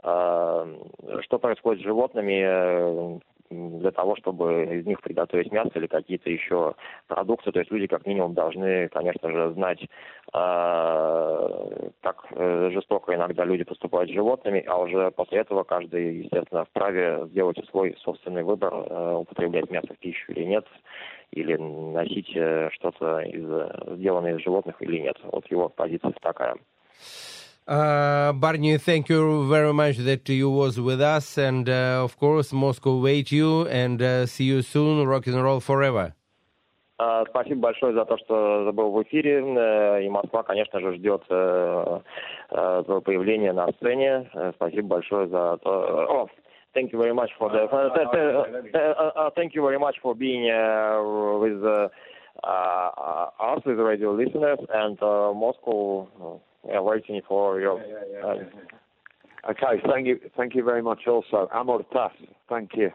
что 0.00 1.38
происходит 1.38 1.82
с 1.82 1.84
животными, 1.84 3.20
для 3.50 3.90
того, 3.90 4.16
чтобы 4.16 4.64
из 4.64 4.86
них 4.86 5.00
приготовить 5.00 5.52
мясо 5.52 5.70
или 5.74 5.86
какие-то 5.86 6.30
еще 6.30 6.74
продукты. 7.06 7.52
То 7.52 7.60
есть 7.60 7.70
люди 7.70 7.86
как 7.86 8.06
минимум 8.06 8.34
должны, 8.34 8.88
конечно 8.88 9.30
же, 9.30 9.52
знать, 9.52 9.82
э, 9.82 9.86
как 12.00 12.26
э, 12.30 12.70
жестоко 12.72 13.14
иногда 13.14 13.44
люди 13.44 13.64
поступают 13.64 14.10
с 14.10 14.14
животными, 14.14 14.64
а 14.66 14.78
уже 14.78 15.10
после 15.10 15.38
этого 15.38 15.64
каждый, 15.64 16.22
естественно, 16.22 16.64
вправе 16.64 17.26
сделать 17.30 17.58
свой 17.70 17.96
собственный 18.00 18.42
выбор, 18.42 18.72
э, 18.74 19.14
употреблять 19.16 19.70
мясо 19.70 19.94
в 19.94 19.98
пищу 19.98 20.32
или 20.32 20.44
нет, 20.44 20.66
или 21.34 21.56
носить 21.56 22.30
что-то 22.74 23.20
из, 23.20 23.96
сделанное 23.98 24.36
из 24.36 24.42
животных 24.42 24.76
или 24.80 25.00
нет. 25.00 25.16
Вот 25.24 25.50
его 25.50 25.68
позиция 25.68 26.14
такая. 26.20 26.54
Uh, 27.66 28.34
Barney, 28.34 28.76
thank 28.76 29.08
you 29.08 29.48
very 29.48 29.72
much 29.72 29.96
that 29.96 30.28
you 30.28 30.50
was 30.50 30.78
with 30.78 31.00
us, 31.00 31.38
and 31.38 31.66
uh, 31.66 32.04
of 32.04 32.14
course, 32.18 32.52
Moscow 32.52 33.00
wait 33.00 33.32
you, 33.32 33.66
and 33.68 34.02
uh, 34.02 34.26
see 34.26 34.44
you 34.44 34.60
soon. 34.60 35.06
Rock 35.06 35.26
and 35.26 35.42
roll 35.42 35.60
forever. 35.60 36.12
Uh, 37.00 37.24
спасибо 37.30 37.60
большое 37.62 37.94
за 37.94 38.04
то, 38.04 38.18
что 38.18 38.70
был 38.74 38.90
в 38.92 39.02
эфире. 39.04 39.40
Uh, 39.40 40.04
и 40.04 40.10
Москва, 40.10 40.42
конечно 40.42 40.78
же, 40.78 40.96
ждет 40.96 41.22
uh, 41.30 42.02
твоего 42.50 43.00
появления 43.00 43.54
на 43.54 43.66
сцене. 43.78 44.30
Спасибо 44.56 44.88
большое 44.88 45.26
за 45.28 45.56
то. 45.62 46.06
Oh, 46.10 46.28
thank 46.73 46.91
you 46.91 46.99
very 46.99 47.13
much 47.13 47.31
for 47.37 47.49
the. 47.49 47.67
thank 49.35 49.55
you 49.55 49.61
very 49.61 49.79
much 49.79 49.97
for 50.01 50.15
being 50.15 50.43
with 50.43 51.63
us, 51.63 53.61
with 53.65 53.79
radio 53.79 54.13
listeners, 54.13 54.59
and 54.73 54.97
Moscow. 55.01 56.41
yeah, 56.67 56.79
waiting 56.79 57.21
for 57.27 57.59
your. 57.59 57.79
Yeah, 57.79 57.95
yeah, 58.11 58.27
uh, 59.47 59.51
okay, 59.51 59.81
thank 59.87 60.07
you, 60.07 60.19
thank 60.35 60.55
you 60.55 60.63
very 60.63 60.81
much. 60.81 61.07
Also, 61.07 61.49
Amor 61.53 61.83
Tas, 61.93 62.11
thank 62.47 62.75
you. 62.75 62.91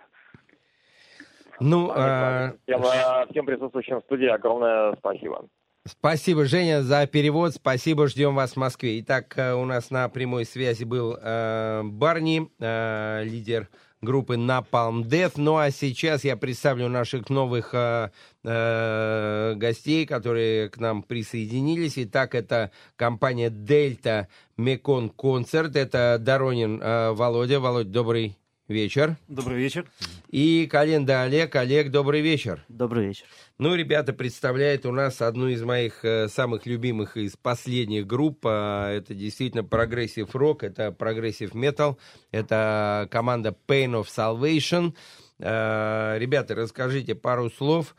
Ну, 1.60 1.92
а... 1.94 2.52
всем, 2.66 2.82
всем 3.30 3.46
присутствующим 3.46 4.00
в 4.00 4.04
студии 4.04 4.26
огромное 4.26 4.94
спасибо. 4.96 5.46
Спасибо, 5.89 6.45
Женя, 6.45 6.83
за 6.83 7.07
перевод. 7.07 7.55
Спасибо, 7.55 8.07
ждем 8.07 8.35
вас 8.35 8.51
в 8.51 8.57
Москве. 8.57 8.99
Итак, 8.99 9.33
э, 9.37 9.53
у 9.53 9.65
нас 9.65 9.89
на 9.89 10.07
прямой 10.07 10.45
связи 10.45 10.83
был 10.83 11.17
э, 11.19 11.81
Барни, 11.83 12.47
э, 12.59 13.23
лидер 13.25 13.69
группы 14.01 14.35
Napalm 14.35 15.03
Death. 15.03 15.33
Ну 15.37 15.57
а 15.57 15.71
сейчас 15.71 16.23
я 16.23 16.37
представлю 16.37 16.89
наших 16.89 17.29
новых 17.29 17.71
э, 17.73 18.11
э, 18.43 19.53
гостей, 19.55 20.05
которые 20.05 20.69
к 20.69 20.77
нам 20.77 21.03
присоединились. 21.03 21.93
Итак, 21.97 22.35
это 22.35 22.71
компания 22.95 23.49
Delta 23.49 24.27
Mekon 24.57 25.11
Concert. 25.15 25.77
Это 25.77 26.17
Доронин 26.19 26.81
э, 26.81 27.11
Володя. 27.11 27.59
Володь, 27.59 27.91
добрый 27.91 28.38
вечер. 28.69 29.17
Добрый 29.27 29.57
вечер. 29.57 29.85
И 30.29 30.67
Календа 30.67 31.23
Олег. 31.23 31.55
Олег, 31.55 31.91
добрый 31.91 32.21
вечер. 32.21 32.63
Добрый 32.69 33.07
вечер. 33.07 33.25
Ну, 33.57 33.75
ребята 33.75 34.13
представляют 34.13 34.85
у 34.85 34.91
нас 34.91 35.21
одну 35.21 35.47
из 35.47 35.61
моих 35.63 36.05
э, 36.05 36.27
самых 36.29 36.65
любимых 36.65 37.17
из 37.17 37.35
последних 37.35 38.07
групп. 38.07 38.45
Э, 38.45 38.97
это 38.97 39.13
действительно 39.13 39.63
прогрессив 39.63 40.33
рок, 40.35 40.63
это 40.63 40.91
прогрессив 40.91 41.53
метал, 41.53 41.99
это 42.31 43.07
команда 43.11 43.55
Pain 43.67 44.01
of 44.01 44.05
Salvation. 44.05 44.93
Э, 45.39 46.17
ребята, 46.17 46.55
расскажите 46.55 47.15
пару 47.15 47.49
слов. 47.49 47.95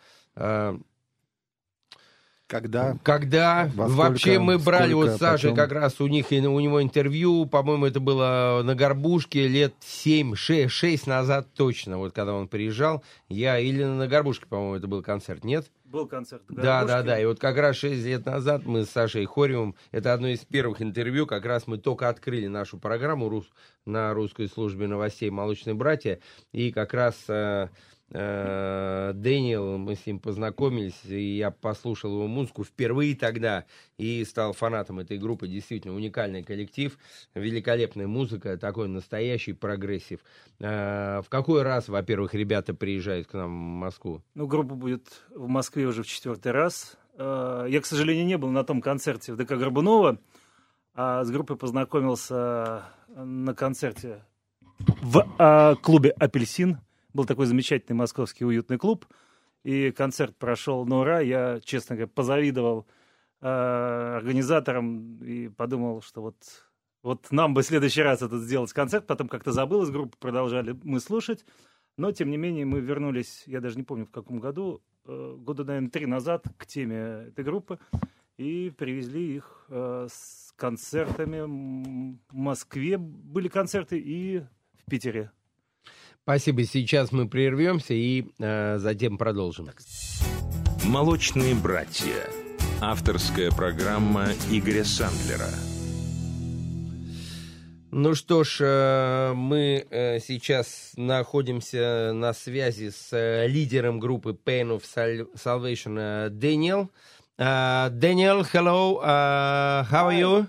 Когда? 2.50 2.96
Когда? 3.04 3.70
Во 3.76 3.86
Вообще 3.86 4.40
мы 4.40 4.58
брали 4.58 4.90
сколько, 4.90 5.10
вот 5.12 5.20
Саши 5.20 5.54
как 5.54 5.70
раз 5.70 6.00
у 6.00 6.08
них 6.08 6.32
у 6.32 6.34
него 6.34 6.82
интервью, 6.82 7.46
по-моему, 7.46 7.86
это 7.86 8.00
было 8.00 8.62
на 8.64 8.74
Горбушке 8.74 9.46
лет 9.46 9.72
7, 9.78 10.34
6, 10.34 10.68
6 10.68 11.06
назад 11.06 11.46
точно, 11.54 11.98
вот 11.98 12.12
когда 12.12 12.34
он 12.34 12.48
приезжал. 12.48 13.04
Я 13.28 13.60
или 13.60 13.84
на 13.84 14.08
Горбушке, 14.08 14.46
по-моему, 14.46 14.74
это 14.74 14.88
был 14.88 15.00
концерт, 15.00 15.44
нет? 15.44 15.70
Был 15.84 16.06
концерт. 16.06 16.42
Да, 16.48 16.84
да, 16.84 17.02
да. 17.02 17.20
И 17.20 17.24
вот 17.24 17.38
как 17.38 17.56
раз 17.56 17.76
6 17.76 18.04
лет 18.04 18.26
назад 18.26 18.66
мы 18.66 18.84
с 18.84 18.90
Сашей 18.90 19.24
Хориумом, 19.26 19.76
это 19.92 20.12
одно 20.12 20.28
из 20.28 20.40
первых 20.40 20.82
интервью, 20.82 21.26
как 21.26 21.44
раз 21.44 21.68
мы 21.68 21.78
только 21.78 22.08
открыли 22.08 22.48
нашу 22.48 22.78
программу 22.78 23.28
рус, 23.28 23.46
на 23.86 24.12
русской 24.12 24.48
службе 24.48 24.88
новостей 24.88 25.30
«Молочные 25.30 25.74
братья», 25.74 26.18
и 26.52 26.70
как 26.70 26.94
раз 26.94 27.14
Э, 27.28 27.68
Дэниел, 28.10 29.78
мы 29.78 29.94
с 29.94 30.04
ним 30.04 30.18
познакомились, 30.18 31.04
и 31.04 31.36
я 31.36 31.52
послушал 31.52 32.12
его 32.12 32.26
музыку 32.26 32.64
впервые 32.64 33.14
тогда 33.14 33.66
и 33.98 34.24
стал 34.24 34.52
фанатом 34.52 34.98
этой 34.98 35.16
группы. 35.16 35.46
Действительно, 35.46 35.94
уникальный 35.94 36.42
коллектив, 36.42 36.98
великолепная 37.34 38.08
музыка, 38.08 38.58
такой 38.58 38.88
настоящий 38.88 39.52
прогрессив. 39.52 40.20
Э, 40.58 41.20
в 41.24 41.28
какой 41.28 41.62
раз, 41.62 41.88
во-первых, 41.88 42.34
ребята 42.34 42.74
приезжают 42.74 43.28
к 43.28 43.34
нам 43.34 43.48
в 43.48 43.78
Москву? 43.78 44.22
Ну, 44.34 44.48
группа 44.48 44.74
будет 44.74 45.06
в 45.34 45.46
Москве 45.46 45.86
уже 45.86 46.02
в 46.02 46.06
четвертый 46.08 46.50
раз. 46.50 46.96
Э, 47.16 47.66
я, 47.68 47.80
к 47.80 47.86
сожалению, 47.86 48.26
не 48.26 48.38
был 48.38 48.50
на 48.50 48.64
том 48.64 48.80
концерте 48.80 49.32
в 49.32 49.36
ДК 49.36 49.50
Горбунова, 49.50 50.18
а 50.94 51.22
с 51.22 51.30
группой 51.30 51.56
познакомился 51.56 52.82
на 53.08 53.54
концерте 53.54 54.24
в 54.78 55.78
клубе 55.82 56.10
«Апельсин» 56.10 56.78
Был 57.12 57.24
такой 57.24 57.46
замечательный 57.46 57.96
московский 57.96 58.44
уютный 58.44 58.78
клуб, 58.78 59.06
и 59.64 59.90
концерт 59.90 60.36
прошел 60.36 60.84
на 60.86 61.00
ура. 61.00 61.20
Я, 61.20 61.60
честно 61.62 61.96
говоря, 61.96 62.10
позавидовал 62.14 62.86
э, 63.40 63.46
организаторам 64.16 65.22
и 65.22 65.48
подумал, 65.48 66.02
что 66.02 66.22
вот, 66.22 66.36
вот 67.02 67.30
нам 67.30 67.54
бы 67.54 67.62
в 67.62 67.66
следующий 67.66 68.02
раз 68.02 68.22
этот 68.22 68.42
сделать 68.42 68.72
концерт. 68.72 69.06
Потом 69.06 69.28
как-то 69.28 69.52
забыл 69.52 69.82
из 69.82 69.90
группы, 69.90 70.16
продолжали 70.18 70.78
мы 70.84 71.00
слушать. 71.00 71.44
Но, 71.96 72.12
тем 72.12 72.30
не 72.30 72.36
менее, 72.36 72.64
мы 72.64 72.80
вернулись, 72.80 73.42
я 73.46 73.60
даже 73.60 73.76
не 73.76 73.82
помню 73.82 74.06
в 74.06 74.10
каком 74.10 74.38
году, 74.38 74.82
э, 75.04 75.36
года, 75.38 75.64
наверное, 75.64 75.90
три 75.90 76.06
назад 76.06 76.46
к 76.56 76.64
теме 76.64 77.26
этой 77.28 77.44
группы 77.44 77.78
и 78.38 78.70
привезли 78.70 79.36
их 79.36 79.66
э, 79.68 80.08
с 80.10 80.54
концертами. 80.56 81.42
В 81.42 82.34
Москве 82.34 82.96
были 82.96 83.48
концерты 83.48 83.98
и 83.98 84.38
в 84.78 84.90
Питере. 84.90 85.30
Спасибо. 86.22 86.64
Сейчас 86.64 87.12
мы 87.12 87.28
прервемся 87.28 87.94
и 87.94 88.26
э, 88.38 88.78
затем 88.78 89.18
продолжим. 89.18 89.70
Молочные 90.84 91.54
братья. 91.54 92.28
Авторская 92.80 93.50
программа 93.50 94.28
Игоря 94.50 94.84
Сандлера. 94.84 95.48
Ну 97.92 98.14
что 98.14 98.44
ж, 98.44 98.58
э, 98.60 99.32
мы 99.34 99.84
э, 99.90 100.20
сейчас 100.20 100.92
находимся 100.96 102.12
на 102.14 102.32
связи 102.32 102.90
с 102.90 103.08
э, 103.12 103.48
лидером 103.48 103.98
группы 103.98 104.30
Pain 104.30 104.78
of 104.78 104.84
Salvation 105.34 106.30
Дэниел. 106.30 106.88
Дэниел, 107.36 108.42
hello, 108.42 109.00
uh, 109.02 109.84
how 109.90 110.08
are 110.08 110.14
you? 110.14 110.46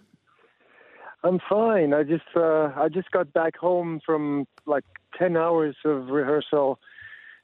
I'm 1.24 1.40
fine. 1.48 1.94
I 1.94 2.04
just 2.04 2.24
uh, 2.36 2.72
I 2.76 2.90
just 2.92 3.12
got 3.12 3.32
back 3.34 3.56
home 3.56 4.00
from 4.06 4.46
like 4.66 4.86
ten 5.18 5.38
hours 5.38 5.76
of 5.86 6.08
rehearsal 6.08 6.80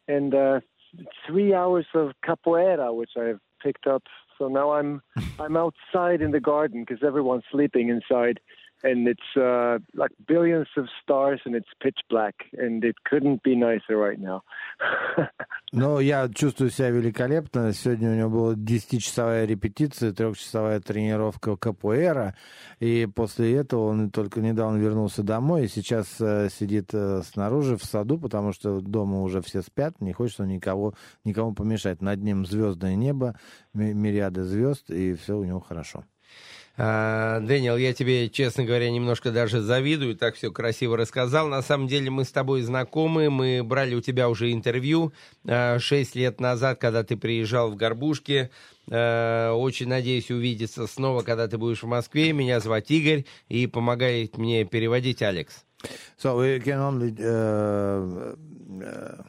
and 0.07 0.33
uh, 0.33 0.59
three 1.27 1.53
hours 1.53 1.85
of 1.93 2.11
capoeira, 2.25 2.95
which 2.95 3.11
I've 3.17 3.39
picked 3.61 3.87
up. 3.87 4.03
So 4.37 4.47
now 4.47 4.71
I'm 4.71 5.01
I'm 5.39 5.55
outside 5.55 6.21
in 6.21 6.31
the 6.31 6.39
garden 6.39 6.85
because 6.87 7.03
everyone's 7.05 7.43
sleeping 7.51 7.89
inside 7.89 8.39
and 8.83 9.07
it's 9.07 9.35
uh, 9.35 9.79
like 9.95 10.11
billions 10.27 10.67
of 10.77 10.87
stars, 11.01 11.41
and 11.45 11.55
it's 11.55 11.69
pitch 11.81 11.99
black, 12.09 12.45
and 12.57 12.83
it 12.83 12.95
couldn't 13.03 13.43
be 13.43 13.55
nicer 13.55 13.97
right 13.97 14.19
now. 14.19 14.43
Ну, 15.73 15.99
я 15.99 16.29
чувствую 16.29 16.69
себя 16.69 16.91
великолепно. 16.91 17.73
Сегодня 17.73 18.11
у 18.11 18.15
него 18.15 18.29
была 18.29 18.53
10-часовая 18.53 19.45
репетиция, 19.45 20.13
трехчасовая 20.13 20.79
тренировка 20.79 21.57
капуэра, 21.57 22.35
и 22.79 23.05
после 23.13 23.53
этого 23.57 23.87
он 23.87 24.09
только 24.09 24.39
недавно 24.39 24.77
вернулся 24.77 25.23
домой, 25.23 25.65
и 25.65 25.67
сейчас 25.67 26.21
э, 26.21 26.47
сидит 26.49 26.91
э, 26.93 27.21
снаружи 27.21 27.75
в 27.75 27.83
саду, 27.83 28.17
потому 28.17 28.53
что 28.53 28.79
дома 28.79 29.21
уже 29.21 29.41
все 29.41 29.61
спят, 29.61 29.99
не 29.99 30.13
хочет 30.13 30.39
он 30.39 30.47
никого, 30.47 30.93
никому 31.25 31.53
помешать. 31.53 32.01
Над 32.01 32.23
ним 32.23 32.45
звездное 32.45 32.95
небо, 32.95 33.37
мириады 33.73 34.43
звезд, 34.43 34.89
и 34.89 35.15
все 35.15 35.37
у 35.37 35.43
него 35.43 35.59
хорошо. 35.59 36.05
А, 36.79 37.39
Дэниел, 37.39 37.75
я 37.75 37.91
тебе, 37.93 38.29
честно 38.29 38.63
говоря, 38.63 38.91
немножко 38.91 39.31
даже 39.31 39.61
завидую, 39.61 40.15
так 40.15 40.35
все 40.35 40.51
красиво 40.51 40.95
рассказал. 40.95 41.47
На 41.47 41.63
самом 41.63 41.87
деле 41.87 42.11
мы 42.11 42.23
с 42.23 42.31
тобой 42.31 42.61
знакомы, 42.61 43.31
мы 43.31 43.63
брали 43.63 43.95
у 43.95 44.01
тебя 44.01 44.29
уже 44.29 44.51
интервью 44.51 45.11
а, 45.47 45.79
шесть 45.79 46.15
лет 46.15 46.39
назад, 46.39 46.79
когда 46.79 47.03
ты 47.03 47.17
приезжал 47.17 47.71
в 47.71 47.75
Горбушки. 47.75 48.51
А, 48.91 49.53
очень 49.53 49.87
надеюсь 49.87 50.29
увидеться 50.29 50.85
снова, 50.85 51.23
когда 51.23 51.47
ты 51.47 51.57
будешь 51.57 51.81
в 51.81 51.87
Москве. 51.87 52.31
Меня 52.31 52.59
зовут 52.59 52.89
Игорь, 52.89 53.25
и 53.49 53.65
помогает 53.65 54.37
мне 54.37 54.63
переводить 54.63 55.23
Алекс. 55.23 55.63
So 56.17 56.37
we 56.37 56.59
can 56.59 56.79
only 56.79 57.15
uh, 57.19 58.35
uh... 58.81 59.23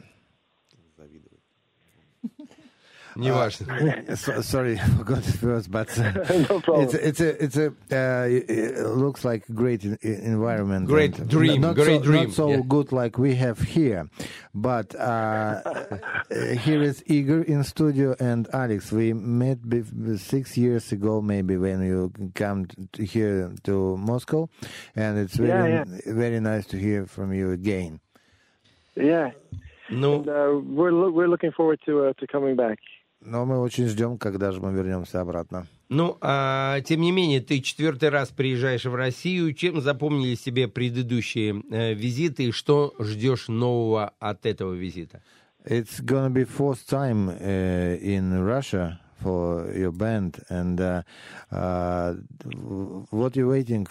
Неважно. 3.18 3.68
Uh, 4.10 4.16
so, 4.16 4.42
sorry, 4.42 4.80
I 4.80 4.88
forgot 4.88 5.24
the 5.24 5.34
first, 5.34 5.70
but 5.70 5.98
uh, 6.00 6.12
no 6.50 6.60
problem. 6.62 6.84
It's 6.84 6.94
a, 6.94 7.08
it's 7.08 7.22
a, 7.22 7.44
it's 7.44 7.58
a 7.58 7.68
uh, 7.92 8.28
it 8.28 8.86
looks 8.88 9.24
like 9.24 9.46
great 9.54 9.84
in, 9.84 9.98
environment. 10.02 10.88
Great 10.88 11.28
dream, 11.28 11.62
not 11.62 11.76
great 11.76 12.02
so, 12.02 12.04
dream. 12.04 12.24
Not 12.26 12.34
so 12.34 12.50
yeah. 12.50 12.62
good 12.68 12.92
like 12.92 13.18
we 13.18 13.36
have 13.36 13.60
here, 13.60 14.10
but 14.56 14.96
uh, 14.96 15.62
here 16.62 16.82
is 16.82 17.04
Igor 17.06 17.44
in 17.44 17.64
studio 17.64 18.16
and 18.20 18.48
Alex. 18.54 18.92
We 18.92 19.14
met 19.14 19.60
six 20.18 20.58
years 20.58 20.92
ago, 20.92 21.22
maybe 21.22 21.58
when 21.58 21.84
you 21.84 22.12
come 22.34 22.66
to 22.94 23.06
here 23.06 23.54
to 23.64 23.98
Moscow, 23.98 24.50
and 24.96 25.20
it's 25.20 25.36
very 25.36 25.72
yeah, 25.72 25.86
yeah. 25.88 26.14
very 26.14 26.40
nice 26.40 26.66
to 26.68 26.78
hear 26.78 27.06
from 27.06 27.34
you 27.34 27.52
again. 27.52 28.00
Yeah. 28.96 29.32
No, 29.90 30.16
and, 30.16 30.30
uh, 30.30 30.60
we're 30.64 31.12
we're 31.12 31.28
looking 31.28 31.52
forward 31.52 31.80
to 31.86 32.06
uh, 32.06 32.14
to 32.14 32.26
coming 32.26 32.56
back. 32.56 32.80
Но 33.21 33.45
мы 33.45 33.61
очень 33.61 33.87
ждем, 33.89 34.17
когда 34.17 34.53
же 34.53 34.61
мы 34.61 34.73
вернемся 34.73 35.21
обратно. 35.21 35.67
Ну, 35.89 36.17
а, 36.21 36.81
тем 36.83 37.01
не 37.01 37.11
менее, 37.11 37.41
ты 37.41 37.61
четвертый 37.61 38.11
раз 38.11 38.29
приезжаешь 38.29 38.85
в 38.85 38.95
Россию. 38.95 39.55
Чем 39.55 39.81
запомнили 39.81 40.35
себе 40.35 40.69
предыдущие 40.69 41.63
э, 41.71 41.95
визиты 41.95 42.45
и 42.45 42.53
что 42.53 42.95
ждешь 42.99 43.49
нового 43.49 44.13
от 44.21 44.47
этого 44.47 44.73
визита? 44.73 45.23
It's 45.65 46.01
gonna 46.01 46.31
be 46.31 46.45
fourth 46.45 46.87
time 46.89 47.29
uh, 47.29 47.99
in 48.01 48.45
Russia 48.45 49.01
for 49.21 49.71
your 49.75 49.93
band, 49.93 50.41
and 50.49 50.81
uh, 50.81 51.03
uh, 51.51 52.15
what 53.11 53.37
you 53.37 53.49
waiting 53.49 53.87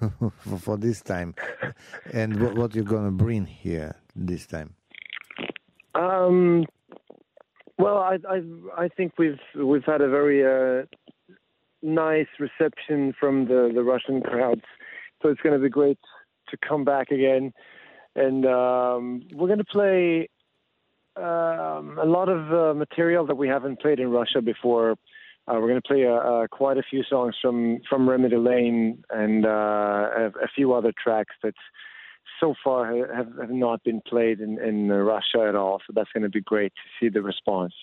for 0.60 0.76
this 0.76 1.02
time, 1.02 1.34
and 2.12 2.40
what, 2.40 2.54
what 2.54 2.74
you're 2.74 2.84
gonna 2.84 3.10
bring 3.10 3.44
here 3.44 3.96
this 4.14 4.46
time? 4.46 4.74
Um, 5.94 6.64
Well, 7.80 7.98
I, 7.98 8.18
I, 8.28 8.42
I 8.84 8.88
think 8.88 9.12
we've 9.18 9.40
we've 9.56 9.84
had 9.84 10.00
a 10.00 10.08
very 10.08 10.44
uh, 10.44 10.84
nice 11.82 12.26
reception 12.38 13.14
from 13.18 13.46
the 13.46 13.70
the 13.74 13.82
Russian 13.82 14.20
crowds, 14.20 14.62
so 15.22 15.28
it's 15.28 15.40
going 15.40 15.54
to 15.54 15.62
be 15.62 15.70
great 15.70 15.98
to 16.50 16.56
come 16.56 16.84
back 16.84 17.10
again, 17.10 17.52
and 18.14 18.44
um, 18.44 19.22
we're 19.32 19.46
going 19.46 19.58
to 19.58 19.64
play 19.64 20.28
um, 21.16 21.98
a 21.98 22.06
lot 22.06 22.28
of 22.28 22.52
uh, 22.52 22.78
material 22.78 23.26
that 23.26 23.36
we 23.36 23.48
haven't 23.48 23.80
played 23.80 24.00
in 24.00 24.10
Russia 24.10 24.40
before. 24.42 24.92
Uh, 25.48 25.54
we're 25.54 25.68
going 25.68 25.80
to 25.80 25.88
play 25.88 26.06
uh, 26.06 26.46
quite 26.50 26.76
a 26.76 26.82
few 26.82 27.02
songs 27.02 27.34
from 27.40 27.80
from 27.88 28.08
Remedy 28.08 28.36
Lane 28.36 29.02
and 29.10 29.46
uh, 29.46 29.48
a, 29.48 30.26
a 30.42 30.48
few 30.54 30.72
other 30.72 30.92
tracks 31.02 31.34
that 31.42 31.54
so 32.40 32.54
far 32.64 32.86
have, 32.86 33.32
have 33.38 33.50
not 33.50 33.82
been 33.84 34.00
played 34.00 34.40
in, 34.40 34.58
in 34.58 34.88
Russia 34.88 35.46
at 35.48 35.54
all. 35.54 35.80
So 35.86 35.92
that's 35.94 36.10
going 36.12 36.24
to 36.24 36.30
be 36.30 36.40
great 36.40 36.72
to 36.74 36.86
see 36.98 37.08
the 37.08 37.22
response. 37.22 37.74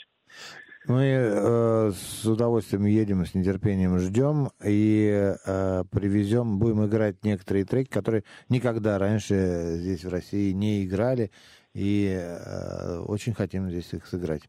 Мы 0.87 1.03
э, 1.03 1.91
с 1.91 2.25
удовольствием 2.25 2.85
едем, 2.85 3.25
с 3.25 3.35
нетерпением 3.35 3.99
ждем 3.99 4.51
и 4.63 5.35
э, 5.45 5.83
привезем, 5.91 6.59
будем 6.59 6.85
играть 6.85 7.25
некоторые 7.25 7.65
треки, 7.65 7.89
которые 7.89 8.23
никогда 8.47 8.97
раньше 8.97 9.75
здесь 9.79 10.05
в 10.05 10.09
России 10.09 10.53
не 10.53 10.85
играли, 10.85 11.31
и 11.73 12.15
э, 12.17 12.99
очень 12.99 13.33
хотим 13.33 13.69
здесь 13.69 13.93
их 13.93 14.07
сыграть. 14.07 14.43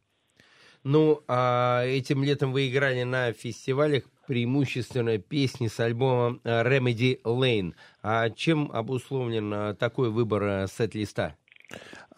Ну, 0.85 1.23
а 1.27 1.83
этим 1.85 2.23
летом 2.23 2.53
вы 2.53 2.69
играли 2.69 3.03
на 3.03 3.33
фестивалях 3.33 4.05
преимущественно 4.28 5.18
песни 5.18 5.68
с 5.68 5.80
альбома 5.80 6.40
э, 6.44 6.64
Remedy 6.64 7.22
Lane. 7.24 7.74
А 8.02 8.30
чем 8.30 8.72
обусловлен 8.74 9.54
э, 9.54 9.74
такой 9.76 10.10
выбор 10.10 10.44
э, 10.44 10.68
сет-листа? 10.68 11.36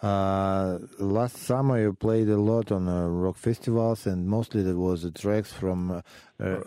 Uh, 0.01 0.77
last 0.99 1.37
summer 1.37 1.79
you 1.79 1.93
played 1.93 2.27
a 2.27 2.35
lot 2.35 2.69
on 2.71 2.87
uh, 2.87 3.07
rock 3.07 3.37
festivals 3.37 4.05
and 4.05 4.27
mostly 4.27 4.61
there 4.61 4.75
was 4.75 5.03
the 5.03 5.11
tracks 5.11 5.53
from 5.53 5.89
uh, 5.89 6.01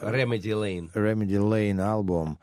Remedy 0.02 0.54
Lane. 0.54 0.90
Remedy 0.94 1.38
Lane 1.38 1.78
album. 1.78 2.38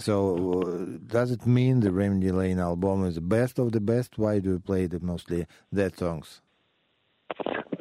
So 0.00 0.98
does 1.06 1.30
it 1.30 1.46
mean 1.46 1.80
the 1.80 1.92
Remedy 1.92 2.32
Lane 2.32 2.58
album 2.58 3.06
is 3.06 3.14
the 3.14 3.20
best 3.20 3.60
of 3.60 3.70
the 3.70 3.80
best? 3.80 4.18
Why 4.18 4.40
do 4.40 4.50
you 4.50 4.58
play 4.58 4.86
the 4.86 4.98
mostly 4.98 5.46
that 5.70 5.96
songs? 5.96 6.42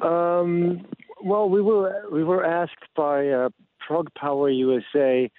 Um, 0.01 0.85
well, 1.23 1.49
we 1.49 1.61
were 1.61 2.05
we 2.11 2.23
were 2.23 2.45
asked 2.45 2.85
by 2.95 3.49
Prog 3.88 4.08
Power 4.14 4.50
USA 4.50 5.30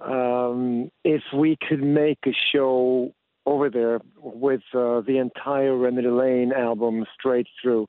um, 0.00 0.90
if 1.04 1.22
we 1.34 1.58
could 1.68 1.82
make 1.82 2.18
a 2.26 2.32
show 2.52 3.12
over 3.44 3.68
there 3.68 4.00
with 4.16 4.62
uh, 4.72 5.02
the 5.02 5.18
entire 5.18 5.76
Remedy 5.76 6.08
Lane 6.08 6.52
album 6.52 7.04
straight 7.18 7.46
through. 7.60 7.86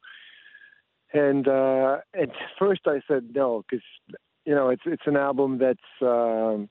And 1.13 1.47
uh, 1.47 1.99
at 2.13 2.29
first 2.59 2.81
I 2.87 2.99
said 3.07 3.29
no 3.33 3.63
because 3.63 3.85
you 4.45 4.53
know 4.53 4.69
it's 4.69 4.83
it's 4.85 5.03
an 5.05 5.15
album 5.15 5.59
that's 5.59 5.79
um, 6.01 6.69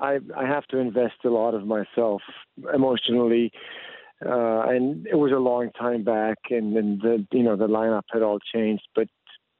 I 0.00 0.18
I 0.36 0.46
have 0.46 0.66
to 0.66 0.78
invest 0.78 1.24
a 1.24 1.30
lot 1.30 1.54
of 1.54 1.64
myself 1.64 2.22
emotionally. 2.74 3.52
Uh, 4.26 4.66
and 4.66 5.06
it 5.06 5.14
was 5.14 5.30
a 5.30 5.38
long 5.38 5.70
time 5.78 6.02
back, 6.02 6.38
and, 6.50 6.76
and 6.76 7.00
the 7.00 7.24
you 7.30 7.44
know 7.44 7.54
the 7.54 7.68
lineup 7.68 8.02
had 8.10 8.22
all 8.22 8.40
changed. 8.52 8.82
But 8.96 9.06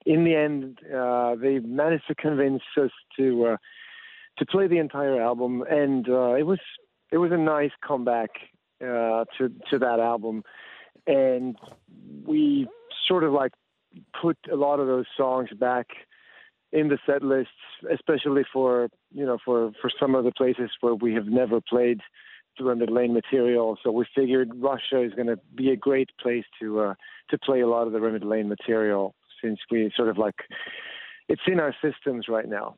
in 0.06 0.24
the 0.24 0.34
end, 0.34 0.78
uh, 0.94 1.34
they 1.34 1.58
managed 1.58 2.06
to 2.08 2.14
convince 2.14 2.62
us 2.80 2.90
to 3.16 3.46
uh, 3.46 3.56
to 4.38 4.46
play 4.46 4.66
the 4.68 4.78
entire 4.78 5.20
album, 5.20 5.64
and 5.68 6.08
uh, 6.08 6.34
it 6.34 6.44
was 6.44 6.60
it 7.10 7.18
was 7.18 7.32
a 7.32 7.36
nice 7.36 7.72
comeback 7.86 8.30
uh, 8.80 9.24
to 9.36 9.50
to 9.70 9.78
that 9.78 10.00
album, 10.00 10.42
and 11.06 11.56
we 12.24 12.68
sort 13.06 13.24
of 13.24 13.32
like 13.32 13.52
put 14.20 14.36
a 14.50 14.56
lot 14.56 14.80
of 14.80 14.86
those 14.86 15.06
songs 15.16 15.50
back 15.58 15.88
in 16.72 16.88
the 16.88 16.98
set 17.06 17.22
lists, 17.22 17.52
especially 17.92 18.44
for 18.52 18.88
you 19.12 19.26
know 19.26 19.38
for 19.44 19.72
for 19.80 19.90
some 19.98 20.14
of 20.14 20.24
the 20.24 20.32
places 20.32 20.70
where 20.80 20.94
we 20.94 21.14
have 21.14 21.26
never 21.26 21.60
played 21.60 22.00
Remedy 22.60 22.92
Lane 22.92 23.14
material. 23.14 23.78
So 23.84 23.92
we 23.92 24.04
figured 24.14 24.50
Russia 24.56 25.02
is 25.02 25.12
going 25.14 25.28
to 25.28 25.38
be 25.54 25.70
a 25.70 25.76
great 25.76 26.10
place 26.20 26.44
to 26.60 26.80
uh, 26.80 26.94
to 27.30 27.38
play 27.38 27.60
a 27.60 27.68
lot 27.68 27.86
of 27.86 27.92
the 27.92 28.00
Remedy 28.00 28.26
Lane 28.26 28.48
material 28.48 29.14
since 29.42 29.58
we 29.70 29.90
sort 29.96 30.08
of 30.08 30.18
like 30.18 30.44
it's 31.28 31.46
in 31.46 31.60
our 31.60 31.74
systems 31.82 32.26
right 32.28 32.48
now. 32.48 32.76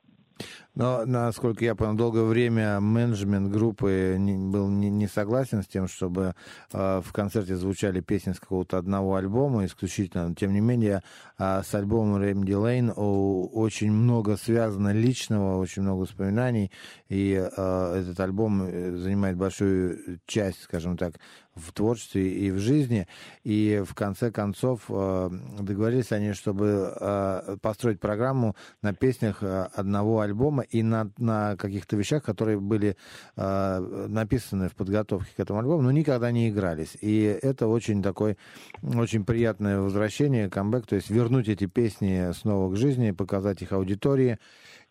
Но, 0.74 1.04
насколько 1.04 1.64
я 1.64 1.74
понял, 1.74 1.94
долгое 1.94 2.24
время 2.24 2.80
менеджмент 2.80 3.50
группы 3.50 4.16
не, 4.18 4.36
был 4.36 4.68
не, 4.68 4.88
не 4.88 5.06
согласен 5.06 5.62
с 5.62 5.66
тем, 5.66 5.88
чтобы 5.88 6.34
э, 6.72 7.02
в 7.04 7.12
концерте 7.12 7.56
звучали 7.56 8.00
песни 8.00 8.32
с 8.32 8.40
какого-то 8.40 8.78
одного 8.78 9.16
альбома 9.16 9.64
исключительно. 9.64 10.28
Но, 10.28 10.34
тем 10.34 10.52
не 10.52 10.60
менее, 10.60 11.02
э, 11.38 11.62
с 11.62 11.74
альбомом 11.74 12.22
Ремди 12.22 12.54
Лейн 12.54 12.92
очень 12.96 13.92
много 13.92 14.36
связано 14.36 14.92
личного, 14.92 15.58
очень 15.58 15.82
много 15.82 16.02
воспоминаний, 16.02 16.70
и 17.08 17.34
э, 17.34 18.00
этот 18.00 18.18
альбом 18.20 18.60
занимает 18.96 19.36
большую 19.36 20.20
часть, 20.26 20.62
скажем 20.62 20.96
так, 20.96 21.14
в 21.54 21.72
творчестве 21.72 22.30
и 22.30 22.50
в 22.50 22.58
жизни. 22.58 23.06
И 23.44 23.82
в 23.84 23.94
конце 23.94 24.30
концов 24.30 24.82
э, 24.88 25.30
договорились 25.58 26.12
они, 26.12 26.32
чтобы 26.32 26.94
э, 26.98 27.56
построить 27.60 28.00
программу 28.00 28.56
на 28.82 28.94
песнях 28.94 29.42
э, 29.42 29.68
одного 29.74 30.20
альбома 30.20 30.62
и 30.62 30.82
на, 30.82 31.10
на 31.18 31.56
каких-то 31.56 31.96
вещах, 31.96 32.22
которые 32.22 32.58
были 32.60 32.96
написаны 33.36 34.68
в 34.68 34.74
подготовке 34.74 35.30
к 35.36 35.40
этому 35.40 35.60
альбому, 35.60 35.82
но 35.82 35.90
никогда 35.90 36.30
не 36.30 36.48
игрались. 36.50 36.96
И 37.00 37.22
это 37.22 37.66
очень 37.66 38.02
такой, 38.02 38.36
очень 38.82 39.24
приятное 39.24 39.80
возвращение, 39.80 40.50
камбэк, 40.50 40.86
то 40.86 40.96
есть 40.96 41.10
вернуть 41.10 41.48
эти 41.48 41.66
песни 41.66 42.32
снова 42.32 42.72
к 42.72 42.76
жизни, 42.76 43.10
показать 43.12 43.62
их 43.62 43.72
аудитории. 43.72 44.38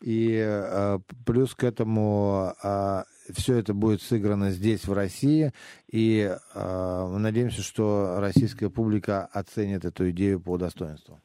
И 0.00 0.98
плюс 1.26 1.54
к 1.54 1.64
этому 1.64 2.54
все 3.36 3.56
это 3.56 3.74
будет 3.74 4.02
сыграно 4.02 4.50
здесь, 4.50 4.86
в 4.86 4.92
России, 4.92 5.52
и 5.90 6.36
э, 6.54 7.08
мы 7.10 7.18
надеемся, 7.18 7.62
что 7.62 8.16
российская 8.18 8.70
публика 8.70 9.26
оценит 9.26 9.84
эту 9.84 10.10
идею 10.10 10.40
по 10.40 10.56
достоинству. 10.56 11.20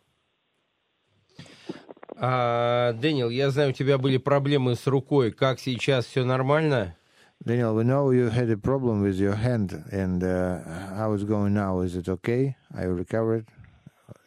А, 2.18 2.94
Дэниел, 2.94 3.30
я 3.30 3.50
знаю, 3.50 3.72
у 3.72 3.74
тебя 3.74 3.98
были 3.98 4.18
проблемы 4.18 4.76
с 4.76 4.88
рукой. 4.88 5.32
Как 5.32 5.60
сейчас 5.60 6.06
все 6.06 6.24
нормально? 6.24 6.96
Daniel, 7.44 7.76
we 7.76 7.84
know 7.84 8.12
you 8.12 8.30
had 8.30 8.50
a 8.50 8.58
problem 8.58 9.02
with 9.02 9.20
your 9.20 9.36
hand, 9.36 9.84
and 9.92 10.24
uh, 10.24 10.64
how 10.96 11.14
is 11.14 11.26
going 11.26 11.54
now? 11.54 11.82
Is 11.82 11.96
it 11.96 12.08
okay? 12.08 12.56
Are 12.74 12.86
you 12.86 12.94
recovered? 12.94 13.46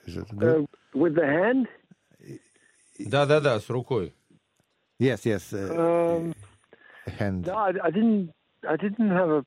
Is 0.06 0.18
it 0.18 0.28
good? 0.36 0.64
Uh, 0.64 0.66
with 0.94 1.14
the 1.14 1.26
hand? 1.26 1.66
Да, 2.98 3.26
да, 3.26 3.40
да, 3.40 3.58
с 3.60 3.70
рукой. 3.70 4.12
Yes, 5.00 5.24
yes. 5.24 5.52
Uh, 5.52 6.18
um, 6.18 6.34
hand? 7.18 7.46
No, 7.46 7.54
I, 7.54 7.72
I 7.82 7.90
didn't. 7.90 8.30
I 8.68 8.76
didn't 8.76 9.10
have 9.10 9.30
a. 9.30 9.44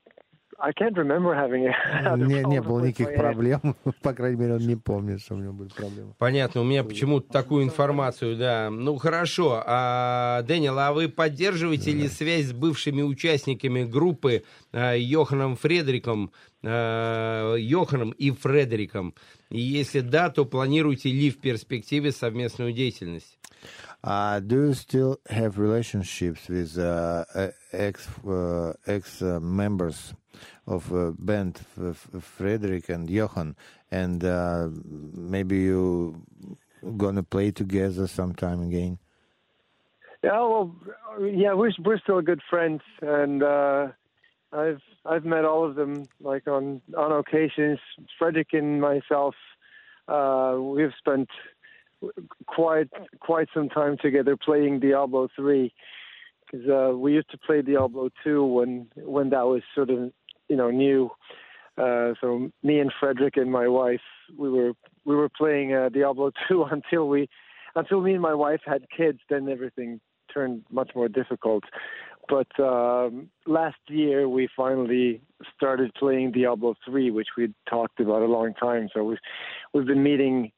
I 0.60 0.70
can't 0.72 0.96
remember 0.96 1.34
having 1.34 1.64
it. 1.64 1.74
Не, 2.28 2.44
не 2.44 2.62
было 2.62 2.80
никаких 2.80 3.16
проблем. 3.16 3.74
По 4.02 4.12
крайней 4.12 4.36
мере, 4.36 4.54
он 4.54 4.60
не 4.60 4.76
помнит, 4.76 5.20
что 5.20 5.34
у 5.34 5.38
него 5.38 5.52
были 5.52 5.70
проблемы. 5.70 6.14
Понятно. 6.18 6.60
У 6.60 6.64
меня 6.64 6.84
почему-то 6.84 7.32
такую 7.32 7.64
информацию, 7.64 8.36
да. 8.36 8.70
Ну, 8.70 8.96
хорошо. 8.96 9.62
А, 9.66 10.42
Дэниел, 10.42 10.78
а 10.78 10.92
вы 10.92 11.08
поддерживаете 11.08 11.92
ли 11.92 12.06
связь 12.06 12.46
с 12.46 12.52
бывшими 12.52 13.02
участниками 13.02 13.82
группы 13.82 14.44
а, 14.72 14.94
Йоханом 14.94 15.56
Фредериком, 15.56 16.30
а, 16.62 17.56
Йоханом 17.56 18.10
и 18.10 18.30
Фредериком? 18.30 19.14
И 19.50 19.60
если 19.60 20.00
да, 20.00 20.30
то 20.30 20.44
планируете 20.44 21.10
ли 21.10 21.30
в 21.30 21.38
перспективе 21.38 22.12
совместную 22.12 22.72
деятельность? 22.72 23.38
Uh, 24.04 24.40
do 24.40 24.66
you 24.66 24.74
still 24.74 25.20
have 25.30 25.58
relationships 25.58 26.48
with 26.48 26.76
uh, 26.76 27.24
ex 27.72 28.08
uh, 28.26 28.72
ex 28.86 29.22
uh, 29.22 29.38
members 29.40 30.14
of 30.66 30.92
uh, 30.92 31.12
band 31.18 31.60
Frederick 32.20 32.88
and 32.88 33.08
Johan, 33.08 33.54
and 33.90 34.24
uh, 34.24 34.68
maybe 35.14 35.58
you 35.58 36.20
gonna 36.96 37.22
play 37.22 37.52
together 37.52 38.08
sometime 38.08 38.62
again? 38.62 38.98
Yeah, 40.24 40.40
well, 40.40 40.74
yeah, 41.20 41.52
we're 41.52 41.72
we're 41.84 41.98
still 41.98 42.20
good 42.22 42.42
friends, 42.50 42.82
and 43.02 43.44
I've 43.44 44.82
I've 45.06 45.24
met 45.24 45.44
all 45.44 45.64
of 45.64 45.76
them 45.76 46.06
like 46.20 46.48
on 46.48 46.80
on 46.96 47.12
occasions. 47.12 47.78
Frederick 48.18 48.48
and 48.52 48.80
myself, 48.80 49.36
we've 50.08 50.94
spent 50.98 51.28
quite 52.46 52.88
quite 53.20 53.48
some 53.54 53.68
time 53.68 53.96
together 54.00 54.36
playing 54.36 54.80
Diablo 54.80 55.28
three 55.36 55.72
because 56.50 56.68
uh, 56.68 56.96
we 56.96 57.12
used 57.12 57.30
to 57.30 57.38
play 57.38 57.62
Diablo 57.62 58.10
two 58.22 58.44
when 58.44 58.88
when 58.96 59.30
that 59.30 59.46
was 59.46 59.62
sort 59.74 59.90
of 59.90 60.12
you 60.48 60.56
know 60.56 60.70
new. 60.70 61.10
Uh, 61.78 62.12
so 62.20 62.50
me 62.62 62.80
and 62.80 62.92
Frederick 63.00 63.36
and 63.36 63.50
my 63.50 63.66
wife 63.66 64.00
we 64.36 64.50
were 64.50 64.72
we 65.04 65.14
were 65.14 65.28
playing 65.28 65.74
uh, 65.74 65.88
Diablo 65.88 66.30
two 66.48 66.64
until 66.64 67.08
we 67.08 67.28
until 67.74 68.00
me 68.00 68.12
and 68.12 68.22
my 68.22 68.34
wife 68.34 68.60
had 68.66 68.84
kids. 68.94 69.18
Then 69.30 69.48
everything 69.48 70.00
turned 70.32 70.64
much 70.70 70.90
more 70.94 71.08
difficult. 71.08 71.64
But 72.28 72.48
um, 72.60 73.30
last 73.46 73.78
year 73.88 74.28
we 74.28 74.48
finally 74.56 75.20
started 75.56 75.92
playing 75.94 76.32
Diablo 76.32 76.74
three, 76.84 77.10
which 77.10 77.28
we'd 77.36 77.54
talked 77.68 77.98
about 78.00 78.22
a 78.22 78.26
long 78.26 78.54
time. 78.54 78.88
So 78.94 79.04
we've 79.04 79.18
we've 79.72 79.86
been 79.86 80.02
meeting 80.02 80.52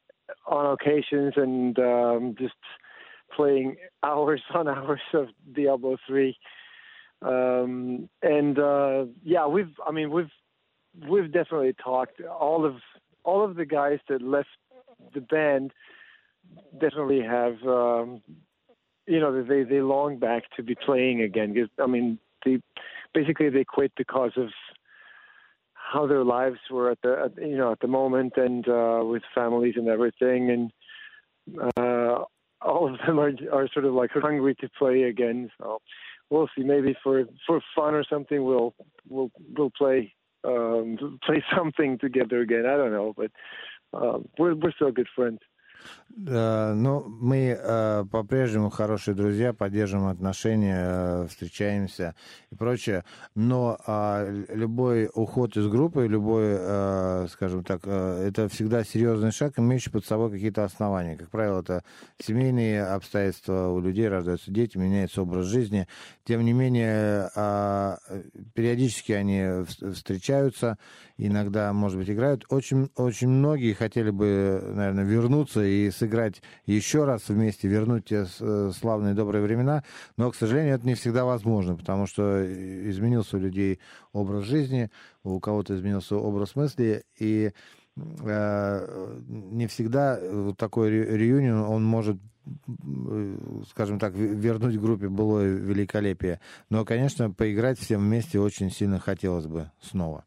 on 0.46 0.72
occasions 0.72 1.35
and 1.37 1.78
um, 1.78 2.35
just 2.38 2.54
playing 3.35 3.76
hours 4.02 4.42
on 4.54 4.68
hours 4.68 5.00
of 5.12 5.28
Diablo 5.52 5.96
three. 6.07 6.37
Um, 7.22 8.09
and 8.22 8.59
uh, 8.59 9.07
yeah, 9.22 9.46
we've 9.46 9.72
I 9.87 9.92
mean 9.92 10.11
we've 10.11 10.30
we've 11.09 11.33
definitely 11.33 11.74
talked. 11.83 12.20
All 12.20 12.64
of 12.64 12.76
all 13.24 13.44
of 13.44 13.57
the 13.57 13.64
guys 13.64 13.98
that 14.09 14.22
left 14.22 14.48
the 15.14 15.20
band 15.20 15.72
definitely 16.78 17.22
have 17.22 17.54
um, 17.66 18.20
you 19.07 19.20
know 19.20 19.42
they 19.42 19.62
they 19.62 19.80
long 19.80 20.18
back 20.18 20.44
to 20.57 20.62
be 20.62 20.74
playing 20.74 21.22
again. 21.22 21.68
I 21.78 21.87
mean 21.87 22.18
they 22.44 22.61
basically 23.14 23.48
they 23.48 23.64
quit 23.64 23.92
because 23.96 24.33
of 24.37 24.50
how 25.92 26.07
their 26.07 26.25
lives 26.25 26.59
were 26.70 26.90
at 26.90 26.99
the 27.03 27.16
at, 27.27 27.47
you 27.49 27.57
know 27.57 27.73
at 27.73 27.81
the 27.81 27.88
moment 27.88 28.35
and 28.37 28.66
uh, 28.68 29.01
with 29.03 29.23
families 29.35 29.75
and 29.77 29.88
everything. 29.88 30.51
And 30.51 31.70
uh, 31.77 32.25
all 32.62 32.92
of 32.92 32.99
them 33.07 33.18
are 33.18 33.33
are 33.53 33.68
sort 33.73 33.85
of 33.85 33.94
like 33.94 34.11
hungry 34.12 34.55
to 34.57 34.68
play 34.79 35.03
again. 35.03 35.51
So 35.59 35.81
we'll 36.31 36.49
see. 36.57 36.64
Maybe 36.64 36.97
for 37.03 37.25
for 37.47 37.61
fun 37.75 37.94
or 37.94 38.05
something 38.05 38.44
we'll 38.44 38.75
we'll 39.09 39.31
we'll 39.57 39.70
play 39.70 40.14
um, 40.44 41.18
play 41.25 41.44
something 41.57 41.99
together 41.99 42.40
again. 42.40 42.66
I 42.66 42.77
don't 42.77 42.92
know. 42.92 43.14
But 43.16 43.31
um, 43.92 44.29
we're 44.38 44.55
we're 44.55 44.73
still 44.73 44.92
good 44.92 45.09
friends 45.14 45.40
Ну, 46.16 47.05
мы 47.09 47.59
э, 47.61 48.05
по-прежнему 48.09 48.70
хорошие 48.70 49.16
друзья, 49.16 49.53
поддерживаем 49.53 50.09
отношения, 50.09 50.87
э, 50.87 51.27
встречаемся 51.29 52.14
и 52.53 52.55
прочее. 52.55 53.05
Но 53.35 53.77
а, 53.85 54.25
любой 54.49 55.11
уход 55.12 55.57
из 55.57 55.66
группы, 55.66 56.07
любой, 56.07 56.57
э, 56.57 57.27
скажем 57.33 57.64
так, 57.64 57.85
это 57.87 58.49
всегда 58.49 58.85
серьезный 58.85 59.33
шаг, 59.33 59.59
имеющий 59.59 59.90
под 59.90 60.07
собой 60.07 60.31
какие-то 60.31 60.62
основания. 60.62 61.16
Как 61.16 61.31
правило, 61.31 61.62
это 61.62 61.83
семейные 62.23 62.85
обстоятельства, 62.85 63.70
у 63.70 63.81
людей 63.81 64.07
рождаются 64.07 64.53
дети, 64.53 64.79
меняется 64.79 65.23
образ 65.23 65.47
жизни. 65.47 65.88
Тем 66.25 66.44
не 66.44 66.53
менее, 66.53 67.29
периодически 68.55 69.12
они 69.12 69.64
встречаются, 69.66 70.79
иногда, 71.18 71.73
может 71.73 71.99
быть, 71.99 72.09
играют. 72.09 72.44
Очень, 72.51 72.90
очень 72.97 73.29
многие 73.29 73.73
хотели 73.73 74.11
бы, 74.11 74.62
наверное, 74.75 75.05
вернуться 75.05 75.62
и 75.64 75.74
сыграть 75.91 76.43
еще 76.67 77.05
раз 77.05 77.29
вместе, 77.29 77.69
вернуть 77.69 78.07
те 78.07 78.27
э, 78.41 78.73
славные 78.79 79.15
добрые 79.15 79.43
времена, 79.43 79.85
но, 80.17 80.31
к 80.31 80.37
сожалению, 80.37 80.75
это 80.75 80.87
не 80.87 80.95
всегда 80.95 81.25
возможно, 81.25 81.77
потому 81.77 82.07
что 82.07 82.45
изменился 82.91 83.37
у 83.37 83.41
людей 83.41 83.81
образ 84.13 84.45
жизни, 84.45 84.91
у 85.23 85.41
кого-то 85.41 85.75
изменился 85.75 86.17
образ 86.17 86.57
мысли, 86.57 87.05
и 87.19 87.53
э, 87.97 89.21
не 89.27 89.67
всегда 89.67 90.19
вот 90.23 90.57
такой 90.59 90.91
реюнион, 90.91 91.61
он 91.61 91.85
может 91.85 92.19
скажем 93.71 93.99
так, 93.99 94.15
вернуть 94.15 94.79
группе 94.79 95.09
былое 95.09 95.55
великолепие. 95.55 96.41
Но, 96.69 96.85
конечно, 96.85 97.31
поиграть 97.31 97.79
всем 97.79 98.03
вместе 98.03 98.39
очень 98.39 98.71
сильно 98.71 98.99
хотелось 98.99 99.47
бы 99.47 99.71
снова. 99.81 100.25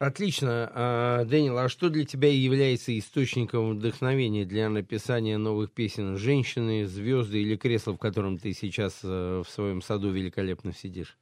Отлично. 0.00 0.70
А, 0.74 1.24
Дэниел, 1.26 1.58
а 1.58 1.68
что 1.68 1.90
для 1.90 2.06
тебя 2.06 2.32
является 2.32 2.98
источником 2.98 3.72
вдохновения 3.76 4.46
для 4.46 4.70
написания 4.70 5.36
новых 5.36 5.72
песен? 5.72 6.16
Женщины, 6.16 6.86
звезды 6.86 7.42
или 7.42 7.54
кресло, 7.56 7.92
в 7.92 7.98
котором 7.98 8.38
ты 8.38 8.54
сейчас 8.54 9.00
э, 9.04 9.42
в 9.46 9.50
своем 9.50 9.82
саду 9.82 10.10
великолепно 10.10 10.72
сидишь? 10.72 11.18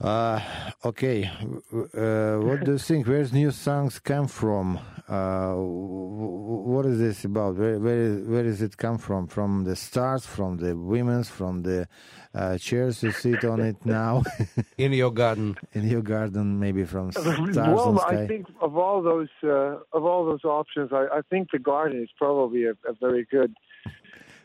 Uh, 0.00 0.40
okay. 0.84 1.28
Uh, 1.72 2.38
what 2.38 2.64
do 2.64 2.72
you 2.72 2.78
think? 2.78 3.08
Where's 3.08 3.32
new 3.32 3.50
songs 3.50 3.98
come 3.98 4.28
from? 4.28 4.78
Uh, 5.08 5.54
what 5.54 6.86
is 6.86 6.98
this 7.00 7.24
about? 7.24 7.56
Where, 7.56 7.80
where, 7.80 8.14
where 8.18 8.42
does 8.44 8.62
it 8.62 8.76
come 8.76 8.98
from? 8.98 9.26
From 9.26 9.64
the 9.64 9.74
stars, 9.74 10.24
from 10.24 10.58
the 10.58 10.76
women's, 10.76 11.28
from 11.28 11.62
the 11.62 11.88
uh, 12.32 12.58
chairs 12.58 13.02
you 13.02 13.10
sit 13.10 13.44
on 13.44 13.60
it 13.60 13.84
now? 13.84 14.22
In 14.78 14.92
your 14.92 15.10
garden. 15.10 15.56
In 15.72 15.88
your 15.88 16.02
garden, 16.02 16.60
maybe 16.60 16.84
from 16.84 17.10
stars 17.10 17.26
well, 17.56 17.88
and 17.88 17.98
sky. 17.98 18.22
I 18.22 18.26
think 18.28 18.46
of 18.60 18.76
all 18.76 19.02
those 19.02 19.30
uh, 19.42 19.78
of 19.92 20.04
all 20.04 20.24
those 20.26 20.44
options, 20.44 20.90
I, 20.92 21.06
I 21.12 21.22
think 21.28 21.48
the 21.50 21.58
garden 21.58 22.00
is 22.00 22.10
probably 22.16 22.66
a, 22.66 22.72
a 22.88 22.92
very 23.00 23.26
good 23.28 23.56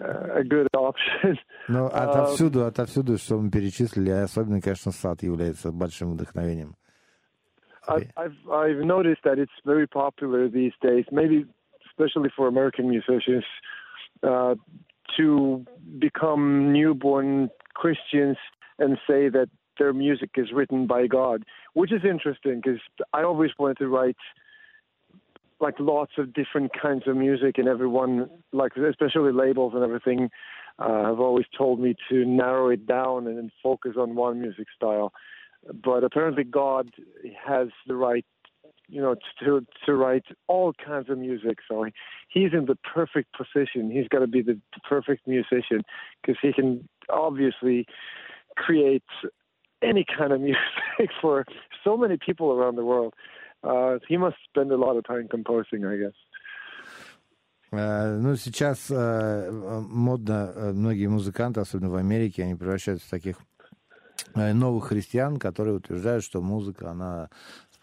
a 0.02 0.42
good 0.44 0.68
option. 0.74 1.38
Ну, 1.68 1.86
Um, 1.86 1.92
отовсюду, 1.92 2.64
отовсюду, 2.64 3.18
что 3.18 3.38
мы 3.38 3.50
перечислили, 3.50 4.10
а 4.10 4.24
особенно, 4.24 4.60
конечно, 4.60 4.92
сад 4.92 5.22
является 5.22 5.70
большим 5.72 6.12
вдохновением. 6.12 6.74
I've, 7.88 8.10
I've 8.16 8.50
I've 8.50 8.84
noticed 8.84 9.22
that 9.24 9.38
it's 9.38 9.58
very 9.64 9.86
popular 9.86 10.48
these 10.48 10.72
days, 10.82 11.04
maybe 11.10 11.46
especially 11.90 12.30
for 12.36 12.46
American 12.46 12.88
musicians, 12.88 13.44
uh, 14.22 14.54
to 15.16 15.64
become 15.98 16.72
newborn 16.72 17.50
Christians 17.74 18.36
and 18.78 18.98
say 19.06 19.28
that 19.30 19.48
their 19.78 19.92
music 19.92 20.30
is 20.36 20.52
written 20.52 20.86
by 20.86 21.06
God, 21.06 21.44
which 21.74 21.92
is 21.92 22.02
interesting 22.04 22.60
because 22.62 22.80
I 23.12 23.22
always 23.22 23.52
wanted 23.58 23.78
to 23.78 23.88
write 23.88 24.16
like 25.63 25.79
lots 25.79 26.11
of 26.17 26.33
different 26.33 26.71
kinds 26.79 27.03
of 27.07 27.15
music, 27.15 27.57
and 27.57 27.67
everyone, 27.67 28.29
like 28.51 28.73
especially 28.75 29.31
labels 29.31 29.73
and 29.73 29.83
everything, 29.83 30.29
uh, 30.77 31.05
have 31.05 31.19
always 31.19 31.45
told 31.57 31.79
me 31.79 31.95
to 32.09 32.25
narrow 32.25 32.69
it 32.69 32.85
down 32.85 33.27
and 33.27 33.49
focus 33.63 33.93
on 33.97 34.15
one 34.15 34.41
music 34.41 34.67
style. 34.75 35.13
But 35.73 36.03
apparently, 36.03 36.43
God 36.43 36.91
has 37.47 37.69
the 37.87 37.95
right, 37.95 38.25
you 38.89 39.01
know, 39.01 39.15
to 39.39 39.65
to 39.85 39.93
write 39.93 40.25
all 40.47 40.73
kinds 40.73 41.09
of 41.09 41.17
music. 41.17 41.59
So 41.67 41.85
he's 42.27 42.51
in 42.51 42.65
the 42.65 42.75
perfect 42.75 43.29
position. 43.33 43.89
He's 43.89 44.09
got 44.09 44.19
to 44.19 44.27
be 44.27 44.41
the, 44.41 44.59
perfect 44.87 45.27
musician 45.27 45.83
because 46.21 46.37
he 46.41 46.51
can 46.51 46.87
obviously 47.09 47.85
create 48.57 49.03
any 49.81 50.05
kind 50.05 50.33
of 50.33 50.41
music 50.49 51.09
for 51.21 51.45
so 51.83 51.95
many 51.95 52.17
people 52.17 52.51
around 52.51 52.75
the 52.75 52.85
world. 52.85 53.13
Uh, 53.63 53.97
he 54.07 54.17
must 54.17 54.35
spend 54.49 54.71
a 54.71 54.77
lot 54.77 54.97
of 54.97 55.05
time 55.05 55.27
composing, 55.29 55.85
I 55.85 55.97
guess. 55.97 56.13
Э, 57.73 58.17
Ну, 58.19 58.35
сейчас 58.35 58.87
э, 58.91 59.51
модно, 59.51 60.51
э, 60.55 60.71
многие 60.73 61.07
музыканты, 61.07 61.59
особенно 61.59 61.89
в 61.89 61.95
Америке, 61.95 62.43
они 62.43 62.55
превращаются 62.55 63.07
в 63.07 63.09
таких 63.09 63.37
новых 64.35 64.87
христиан, 64.87 65.37
которые 65.37 65.75
утверждают, 65.75 66.23
что 66.23 66.41
музыка, 66.41 66.91
она 66.91 67.29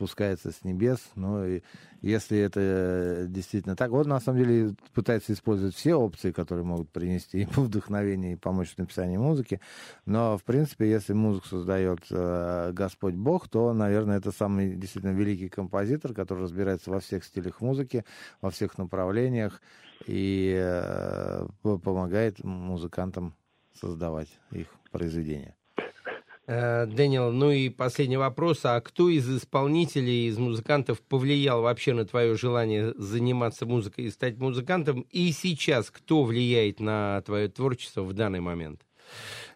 спускается 0.01 0.51
с 0.51 0.65
небес. 0.65 0.99
Ну, 1.15 1.45
и 1.45 1.61
если 2.01 2.39
это 2.39 3.27
действительно 3.29 3.77
так, 3.77 3.91
вот 3.91 4.07
на 4.07 4.19
самом 4.19 4.39
деле 4.39 4.75
пытается 4.95 5.35
использовать 5.35 5.75
все 5.75 5.95
опции, 5.95 6.33
которые 6.33 6.65
могут 6.65 6.91
принести 6.91 7.41
ему 7.41 7.65
вдохновение 7.67 8.33
и 8.33 8.37
помочь 8.37 8.71
в 8.71 8.79
написании 8.79 9.19
музыки. 9.19 9.61
Но, 10.07 10.39
в 10.39 10.45
принципе, 10.45 10.91
если 10.91 11.13
музыку 11.13 11.49
создает 11.49 12.01
э, 12.11 12.73
Господь 12.73 13.15
Бог, 13.15 13.49
то, 13.49 13.75
наверное, 13.75 14.17
это 14.17 14.33
самый 14.33 14.75
действительно 14.75 15.13
великий 15.13 15.51
композитор, 15.51 16.15
который 16.15 16.45
разбирается 16.45 16.91
во 16.91 17.01
всех 17.01 17.23
стилях 17.23 17.61
музыки, 17.61 18.07
во 18.41 18.51
всех 18.51 18.79
направлениях 18.79 19.61
и 20.07 20.57
э, 20.59 21.47
по- 21.61 21.77
помогает 21.77 22.43
музыкантам 22.43 23.35
создавать 23.79 24.29
их 24.51 24.69
произведения. 24.91 25.55
Э, 26.53 26.85
Дэниел, 26.85 27.31
ну 27.31 27.53
и 27.53 27.69
последний 27.69 28.17
вопрос. 28.17 28.63
А 28.65 28.81
кто 28.81 29.09
из 29.09 29.29
исполнителей, 29.31 30.27
из 30.27 30.37
музыкантов 30.37 31.01
повлиял 31.01 31.63
вообще 31.63 31.95
на 31.95 32.05
твое 32.05 32.35
желание 32.35 32.93
заниматься 32.97 33.67
музыкой 33.67 34.07
и 34.07 34.11
стать 34.11 34.37
музыкантом? 34.39 35.07
И 35.13 35.31
сейчас 35.31 35.93
кто 35.93 36.25
влияет 36.25 36.81
на 36.81 37.23
твое 37.25 37.49
творчество 37.49 38.03
в 38.03 38.15
данный 38.15 38.41
момент? 38.41 38.81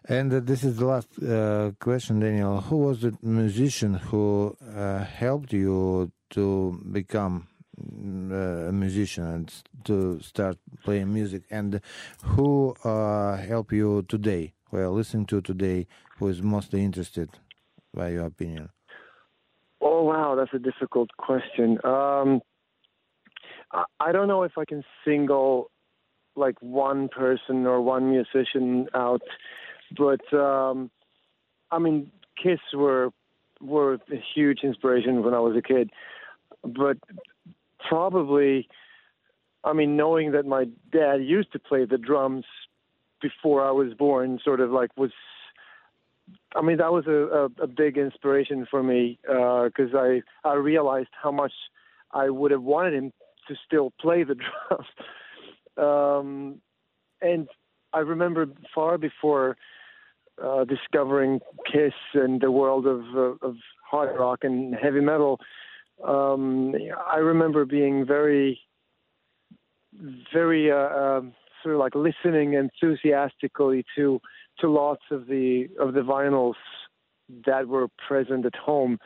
And 0.07 0.31
uh, 0.31 0.39
this 0.39 0.63
is 0.63 0.77
the 0.77 0.85
last 0.85 1.09
uh, 1.21 1.73
question, 1.81 2.21
Daniel. 2.21 2.61
Who 2.61 2.77
was 2.77 3.01
the 3.01 3.13
musician 3.21 3.95
who 3.95 4.55
uh, 4.61 5.03
helped 5.03 5.51
you 5.51 6.11
to 6.29 6.79
become 6.93 7.47
uh, 7.77 8.69
a 8.69 8.71
musician 8.71 9.25
and 9.25 9.53
to 9.83 10.21
start 10.21 10.57
playing 10.85 11.11
music? 11.11 11.43
And 11.49 11.81
who 12.23 12.73
uh, 12.85 13.35
helped 13.35 13.73
you 13.73 14.03
today, 14.03 14.53
who 14.71 14.77
are 14.77 14.89
listening 14.89 15.25
to 15.27 15.41
today, 15.41 15.87
who 16.17 16.27
is 16.27 16.41
mostly 16.41 16.83
interested, 16.83 17.29
by 17.93 18.09
your 18.09 18.25
opinion? 18.25 18.69
Oh 19.81 20.03
wow, 20.03 20.35
that's 20.35 20.53
a 20.53 20.59
difficult 20.59 21.09
question. 21.17 21.77
Um, 21.83 22.41
I, 23.99 24.11
don't 24.11 24.27
know 24.27 24.43
if 24.43 24.57
I 24.57 24.65
can 24.65 24.83
single 25.03 25.69
like 26.35 26.55
one 26.61 27.09
person 27.09 27.65
or 27.65 27.81
one 27.81 28.09
musician 28.09 28.87
out, 28.93 29.21
but 29.97 30.33
um, 30.33 30.89
I 31.71 31.79
mean, 31.79 32.11
Kiss 32.41 32.59
were 32.73 33.11
were 33.61 33.93
a 33.93 34.23
huge 34.33 34.59
inspiration 34.63 35.23
when 35.23 35.33
I 35.33 35.39
was 35.39 35.55
a 35.55 35.61
kid. 35.61 35.89
But 36.63 36.97
probably, 37.87 38.67
I 39.63 39.73
mean, 39.73 39.95
knowing 39.95 40.31
that 40.31 40.45
my 40.45 40.65
dad 40.91 41.17
used 41.23 41.51
to 41.53 41.59
play 41.59 41.85
the 41.85 41.97
drums 41.97 42.45
before 43.21 43.65
I 43.65 43.71
was 43.71 43.93
born, 43.93 44.39
sort 44.43 44.59
of 44.59 44.71
like 44.71 44.91
was 44.97 45.11
I 46.55 46.61
mean, 46.61 46.77
that 46.77 46.91
was 46.91 47.05
a, 47.07 47.11
a, 47.11 47.63
a 47.63 47.67
big 47.67 47.97
inspiration 47.97 48.65
for 48.69 48.81
me 48.81 49.19
because 49.23 49.93
I 49.93 50.21
I 50.43 50.53
realized 50.53 51.09
how 51.21 51.31
much 51.31 51.51
I 52.11 52.29
would 52.29 52.51
have 52.51 52.63
wanted 52.63 52.93
him 52.93 53.11
to 53.47 53.55
still 53.65 53.91
play 53.99 54.23
the 54.23 54.35
drums. 54.69 54.87
Um, 55.77 56.61
and 57.21 57.47
I 57.93 57.99
remember 57.99 58.47
far 58.73 58.97
before 58.97 59.57
uh, 60.43 60.65
discovering 60.65 61.39
Kiss 61.71 61.93
and 62.13 62.41
the 62.41 62.51
world 62.51 62.85
of 62.87 63.03
uh, 63.15 63.47
of 63.47 63.55
hard 63.89 64.17
rock 64.17 64.39
and 64.43 64.75
heavy 64.75 65.01
metal. 65.01 65.39
Um, 66.03 66.73
I 67.07 67.17
remember 67.17 67.65
being 67.65 68.05
very, 68.05 68.59
very 70.33 70.71
uh, 70.71 70.75
um 70.75 71.33
sort 71.63 71.75
of 71.75 71.79
like 71.79 71.95
listening 71.95 72.53
enthusiastically 72.53 73.85
to 73.95 74.19
to 74.59 74.69
lots 74.69 75.03
of 75.11 75.27
the 75.27 75.67
of 75.79 75.93
the 75.93 76.01
vinyls 76.01 76.55
that 77.45 77.67
were 77.67 77.87
present 78.07 78.45
at 78.45 78.55
home, 78.55 78.99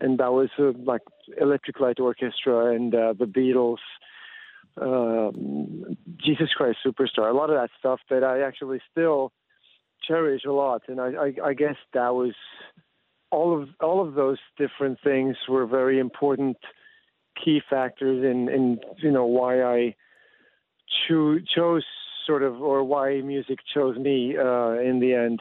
and 0.00 0.18
that 0.18 0.32
was 0.32 0.50
uh, 0.58 0.72
like 0.84 1.02
Electric 1.40 1.80
Light 1.80 2.00
Orchestra 2.00 2.74
and 2.74 2.94
uh, 2.94 3.14
the 3.18 3.24
Beatles, 3.26 3.78
um, 4.80 5.96
Jesus 6.22 6.50
Christ 6.56 6.78
Superstar, 6.84 7.30
a 7.30 7.36
lot 7.36 7.50
of 7.50 7.56
that 7.56 7.70
stuff 7.78 8.00
that 8.10 8.22
I 8.22 8.42
actually 8.42 8.80
still 8.90 9.32
cherish 10.06 10.42
a 10.46 10.52
lot, 10.52 10.82
and 10.88 11.00
I, 11.00 11.06
I, 11.12 11.48
I 11.48 11.54
guess 11.54 11.76
that 11.94 12.14
was 12.14 12.34
all 13.30 13.60
of 13.60 13.68
all 13.80 14.06
of 14.06 14.14
those 14.14 14.38
different 14.58 14.98
things 15.02 15.36
were 15.48 15.66
very 15.66 15.98
important 15.98 16.56
key 17.42 17.60
factors 17.68 18.24
in 18.24 18.48
in 18.48 18.78
you 18.98 19.10
know 19.10 19.24
why 19.24 19.62
I 19.62 19.94
cho- 21.08 21.40
chose 21.54 21.84
sort 22.26 22.42
of 22.42 22.60
or 22.60 22.84
why 22.84 23.20
music 23.20 23.58
chose 23.72 23.96
me 23.96 24.36
uh, 24.36 24.72
in 24.72 25.00
the 25.00 25.14
end. 25.14 25.40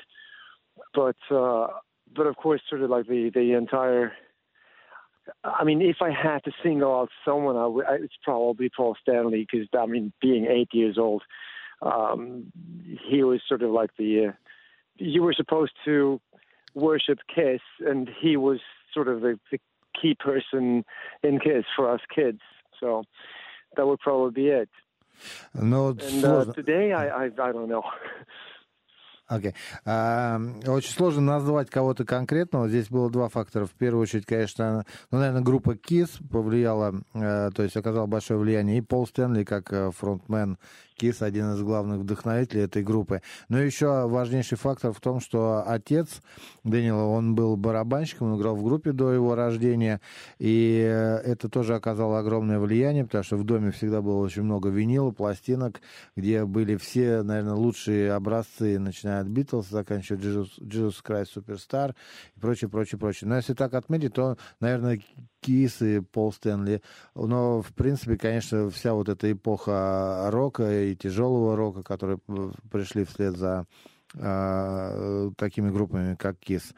But 0.94 1.16
uh, 1.32 1.68
but 2.16 2.28
of 2.28 2.36
course, 2.38 2.62
sort 2.70 2.82
of 2.82 2.90
like 2.90 3.08
the 3.08 3.32
the 3.34 3.54
entire. 3.54 4.14
I 5.44 5.64
mean, 5.64 5.82
if 5.82 5.98
I 6.02 6.12
had 6.12 6.44
to 6.44 6.52
single 6.62 6.94
out 6.94 7.10
someone, 7.24 7.56
I 7.56 7.66
would, 7.66 7.86
it's 8.02 8.16
probably 8.24 8.70
Paul 8.76 8.96
Stanley 9.02 9.48
because 9.50 9.68
I 9.78 9.86
mean, 9.86 10.12
being 10.22 10.48
eight 10.48 10.70
years 10.74 10.98
old, 10.98 11.24
um, 11.82 12.52
he 13.10 13.24
was 13.24 13.42
sort 13.48 13.62
of 13.62 13.72
like 13.72 13.92
the. 13.98 14.28
Uh, 14.28 14.32
you 14.98 15.24
were 15.24 15.34
supposed 15.34 15.72
to 15.86 16.20
worship 16.76 17.20
Kiss, 17.34 17.62
and 17.80 18.10
he 18.22 18.38
was 18.38 18.60
sort 18.94 19.08
of 19.08 19.22
the, 19.22 19.40
the 19.52 19.60
key 20.00 20.16
person 20.20 20.84
in 21.24 21.40
Kiss 21.40 21.66
for 21.76 21.90
us 21.90 22.02
kids. 22.14 22.42
So 22.80 23.04
that 23.76 23.88
would 23.88 24.00
probably 24.00 24.32
be 24.32 24.50
it. 24.50 24.70
Ну, 25.54 25.84
вот 25.84 26.02
And 26.02 26.06
uh, 26.06 26.20
сложно. 26.22 26.54
today, 26.54 26.92
I, 26.92 27.08
I 27.10 27.26
I 27.28 27.52
don't 27.52 27.68
know. 27.68 27.84
Окей. 29.28 29.56
А, 29.86 30.38
Очень 30.68 30.92
сложно 30.94 31.22
назвать 31.22 31.70
кого-то 31.70 32.04
конкретного. 32.06 32.68
Здесь 32.68 32.90
было 32.90 33.10
два 33.10 33.30
фактора. 33.30 33.66
В 33.66 33.72
первую 33.72 34.04
очередь, 34.04 34.26
конечно, 34.26 34.86
ну, 35.12 35.18
наверное, 35.18 35.42
группа 35.42 35.72
KISS 35.72 36.22
повлияла, 36.30 36.94
э, 37.14 37.50
то 37.56 37.64
есть 37.64 37.76
оказала 37.78 38.06
большое 38.06 38.40
влияние. 38.40 38.78
И 38.78 38.82
Пол 38.82 39.08
Стэнли, 39.08 39.44
как 39.44 39.72
э, 39.72 39.92
фронтмен 39.92 40.58
KISS, 40.98 41.24
один 41.24 41.54
из 41.54 41.62
главных 41.62 42.00
вдохновителей 42.00 42.64
этой 42.64 42.84
группы. 42.84 43.22
Но 43.50 43.60
еще 43.60 44.08
важнейший 44.08 44.58
фактор 44.58 44.92
в 44.94 45.00
том, 45.00 45.20
что 45.20 45.64
отец 45.66 46.22
Дэниела, 46.64 47.04
он 47.04 47.36
был 47.36 47.58
барабанщиком, 47.58 48.32
он 48.32 48.40
играл 48.40 48.56
в 48.56 48.64
группе 48.64 48.92
до 48.92 49.12
его 49.12 49.36
рождения. 49.36 50.02
И 50.40 50.78
это 51.26 51.50
тоже 51.50 51.76
оказало 51.76 52.20
огромное 52.20 52.60
влияние, 52.60 53.06
потому 53.06 53.24
что 53.24 53.38
в 53.38 53.44
доме 53.44 53.72
всегда 53.72 54.02
было 54.02 54.20
очень 54.20 54.44
много 54.44 54.70
винила, 54.70 55.12
пластинок, 55.12 55.82
где 56.16 56.46
были 56.46 56.76
все, 56.76 57.24
наверное, 57.24 57.54
лучшие 57.54 58.14
образцы, 58.14 58.80
начиная 58.80 59.22
от 59.22 59.28
Битлз, 59.28 59.70
заканчивая 59.70 60.20
Jesus, 60.20 60.50
Jesus 60.60 60.96
Christ 61.06 61.30
Superstar 61.36 61.96
и 62.36 62.40
прочее, 62.40 62.70
прочее, 62.70 63.00
прочее. 63.00 63.30
Но 63.30 63.36
если 63.38 63.54
так 63.54 63.74
отметить, 63.74 64.14
то, 64.14 64.38
наверное, 64.60 65.02
Кис 65.42 65.82
и 65.82 66.00
Пол 66.00 66.32
Стэнли. 66.32 66.82
Но, 67.16 67.62
в 67.62 67.74
принципе, 67.74 68.18
конечно, 68.18 68.70
вся 68.70 68.94
вот 68.94 69.10
эта 69.10 69.32
эпоха 69.32 70.30
рока 70.32 70.83
и 70.84 70.96
тяжелого 70.96 71.56
рока, 71.56 71.84
которые 71.84 72.20
пришли 72.72 73.04
вслед 73.06 73.38
за 73.38 73.66
э, 74.16 75.32
такими 75.38 75.70
группами, 75.70 76.16
как 76.16 76.38
Кис. 76.40 76.74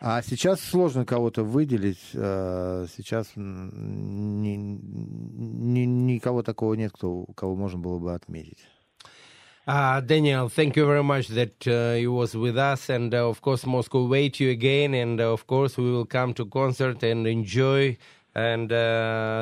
А 0.00 0.20
сейчас 0.22 0.60
сложно 0.60 1.06
кого-то 1.06 1.42
выделить. 1.42 2.00
Сейчас 2.12 3.32
ни, 3.34 4.56
ни, 4.56 5.80
никого 5.80 6.42
такого 6.42 6.74
нет, 6.74 6.92
кто, 6.92 7.24
кого 7.34 7.56
можно 7.56 7.78
было 7.78 7.98
бы 7.98 8.14
отметить. 8.14 8.58
Uh, 9.66 10.00
Daniel, 10.00 10.48
thank 10.48 10.76
you 10.76 10.86
very 10.86 11.02
much 11.02 11.26
that 11.26 11.66
uh, 11.66 11.96
you 11.98 12.12
was 12.12 12.36
with 12.36 12.56
us, 12.56 12.88
and 12.88 13.12
uh, 13.12 13.28
of 13.28 13.42
course 13.42 13.66
Moscow 13.66 14.06
wait 14.06 14.38
you 14.38 14.48
again, 14.50 14.94
and 14.94 15.20
of 15.20 15.44
course 15.48 15.76
we 15.76 15.90
will 15.90 16.06
come 16.06 16.32
to 16.34 16.46
concert 16.46 17.02
and 17.02 17.26
enjoy. 17.26 17.96
And 18.35 18.69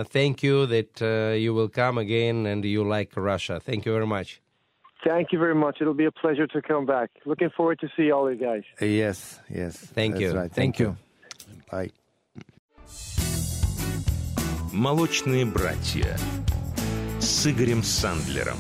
thank 0.10 0.41
you 0.41 0.65
that 0.65 1.36
you 1.38 1.53
will 1.53 1.69
come 1.69 1.97
again, 1.97 2.45
and 2.45 2.65
you 2.65 2.84
like 2.84 3.12
Russia. 3.15 3.60
Thank 3.60 3.86
you 3.86 3.93
very 3.93 4.08
much. 4.08 4.41
Thank 5.05 5.32
you 5.32 5.39
very 5.39 5.55
much. 5.55 5.77
It'll 5.79 5.93
be 5.93 6.05
a 6.05 6.12
pleasure 6.12 6.47
to 6.47 6.62
come 6.62 6.86
back. 6.86 7.10
Looking 7.25 7.49
forward 7.55 7.79
to 7.79 7.88
see 7.95 8.12
all 8.12 8.29
you 8.29 8.38
guys. 8.38 8.63
Yes, 8.82 9.39
yes. 9.49 9.77
Thank 9.77 10.19
you. 10.19 10.34
Right. 10.34 10.51
Thank, 10.51 10.75
Thank 10.75 10.79
you. 10.79 10.97
Bye. 11.71 11.91
Молочные 14.73 15.45
братья 15.45 16.15
с 17.19 17.47
Игорем 17.47 17.82
Сандлером. 17.84 18.58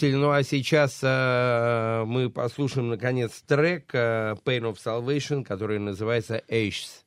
Ну 0.00 0.30
а 0.30 0.42
сейчас 0.42 1.00
э, 1.02 2.04
мы 2.06 2.28
послушаем 2.28 2.88
наконец 2.88 3.40
трек 3.42 3.94
э, 3.94 4.34
Pain 4.44 4.62
of 4.62 4.76
Salvation, 4.76 5.44
который 5.44 5.78
называется 5.78 6.42
Ashes. 6.48 7.04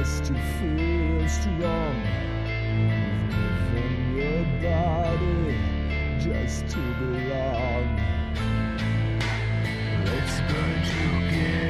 just 0.00 0.24
to 0.24 0.32
feel 0.32 1.28
strong. 1.28 1.94
You've 2.72 3.28
given 3.74 4.16
your 4.16 4.44
body 4.62 5.58
just 6.18 6.68
to 6.68 6.80
belong. 6.94 7.86
Let's 10.06 10.36
burn 10.48 10.80
together. 10.88 11.69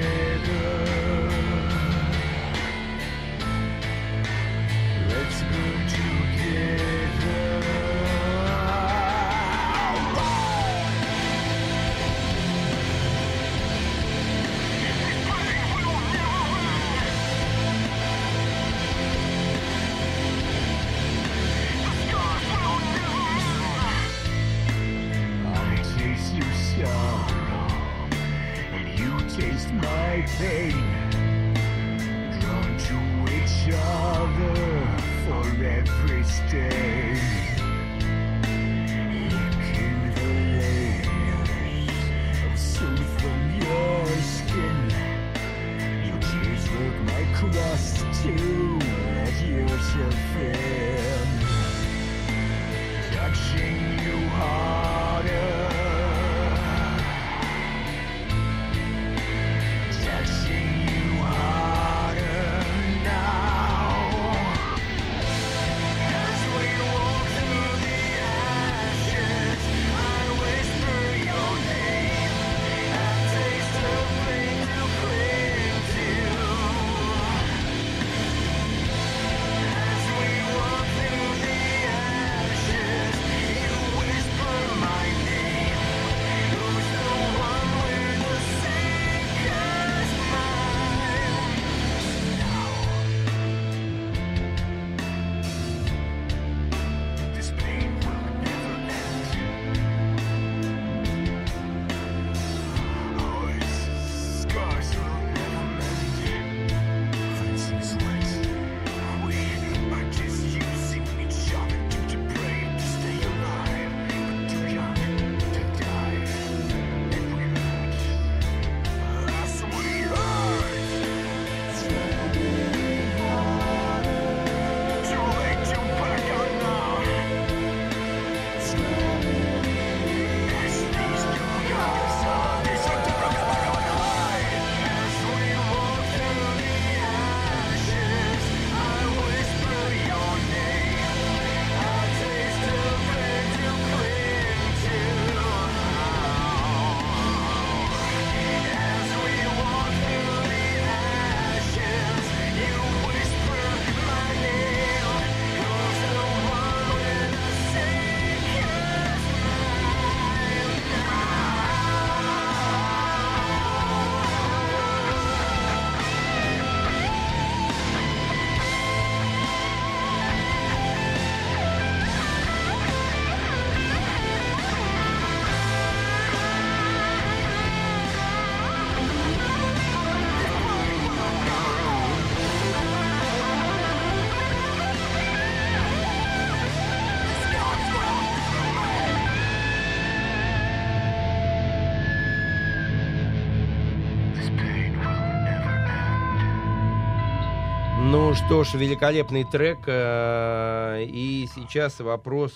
Что 198.50 198.64
ж, 198.64 198.74
великолепный 198.74 199.44
трек. 199.44 199.78
Э, 199.86 201.04
и 201.04 201.46
сейчас 201.54 202.00
вопрос 202.00 202.52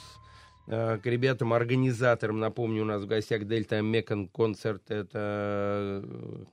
э, 0.66 0.99
к 0.99 1.07
ребятам-организаторам. 1.07 2.40
Напомню, 2.40 2.82
у 2.82 2.84
нас 2.84 3.03
в 3.03 3.07
гостях 3.07 3.45
Дельта 3.45 3.80
Мекон 3.80 4.26
Концерт. 4.26 4.90
Это 4.90 6.03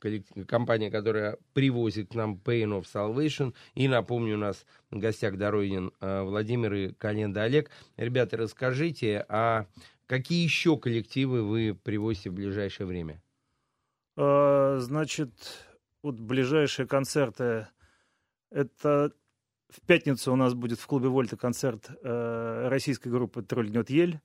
э, 0.04 0.22
компания, 0.48 0.92
которая 0.92 1.40
привозит 1.54 2.12
к 2.12 2.14
нам 2.14 2.36
Pain 2.36 2.80
of 2.80 2.84
Salvation. 2.84 3.56
И 3.74 3.88
напомню, 3.88 4.36
у 4.36 4.38
нас 4.38 4.64
в 4.92 5.00
гостях 5.00 5.38
Дорогин 5.38 5.92
Владимир 6.00 6.72
и 6.76 6.94
Календа 6.94 7.42
Олег. 7.42 7.72
Ребята, 7.98 8.38
расскажите, 8.38 9.26
а 9.28 9.66
какие 10.06 10.44
еще 10.44 10.78
коллективы 10.78 11.42
вы 11.42 11.76
привозите 11.84 12.30
в 12.30 12.34
ближайшее 12.34 12.86
время? 12.86 13.24
Значит, 14.16 15.32
вот 16.04 16.20
ближайшие 16.20 16.86
концерты 16.86 17.66
это 18.52 19.14
в 19.72 19.82
пятницу 19.82 20.34
у 20.34 20.36
нас 20.36 20.54
будет 20.54 20.80
в 20.80 20.86
клубе 20.86 21.08
Вольта 21.08 21.38
концерт 21.38 21.90
э, 22.04 22.68
российской 22.68 23.08
группы 23.08 23.42
«Тролльнет 23.42 23.90
Ель». 23.90 24.20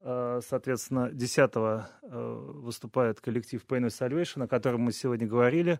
Э, 0.00 0.40
соответственно, 0.44 1.10
10 1.12 1.50
э, 1.54 1.82
выступает 2.02 3.20
коллектив 3.20 3.64
Pain 3.64 3.86
Salvation, 3.86 4.42
о 4.42 4.48
котором 4.48 4.80
мы 4.80 4.92
сегодня 4.92 5.26
говорили. 5.26 5.78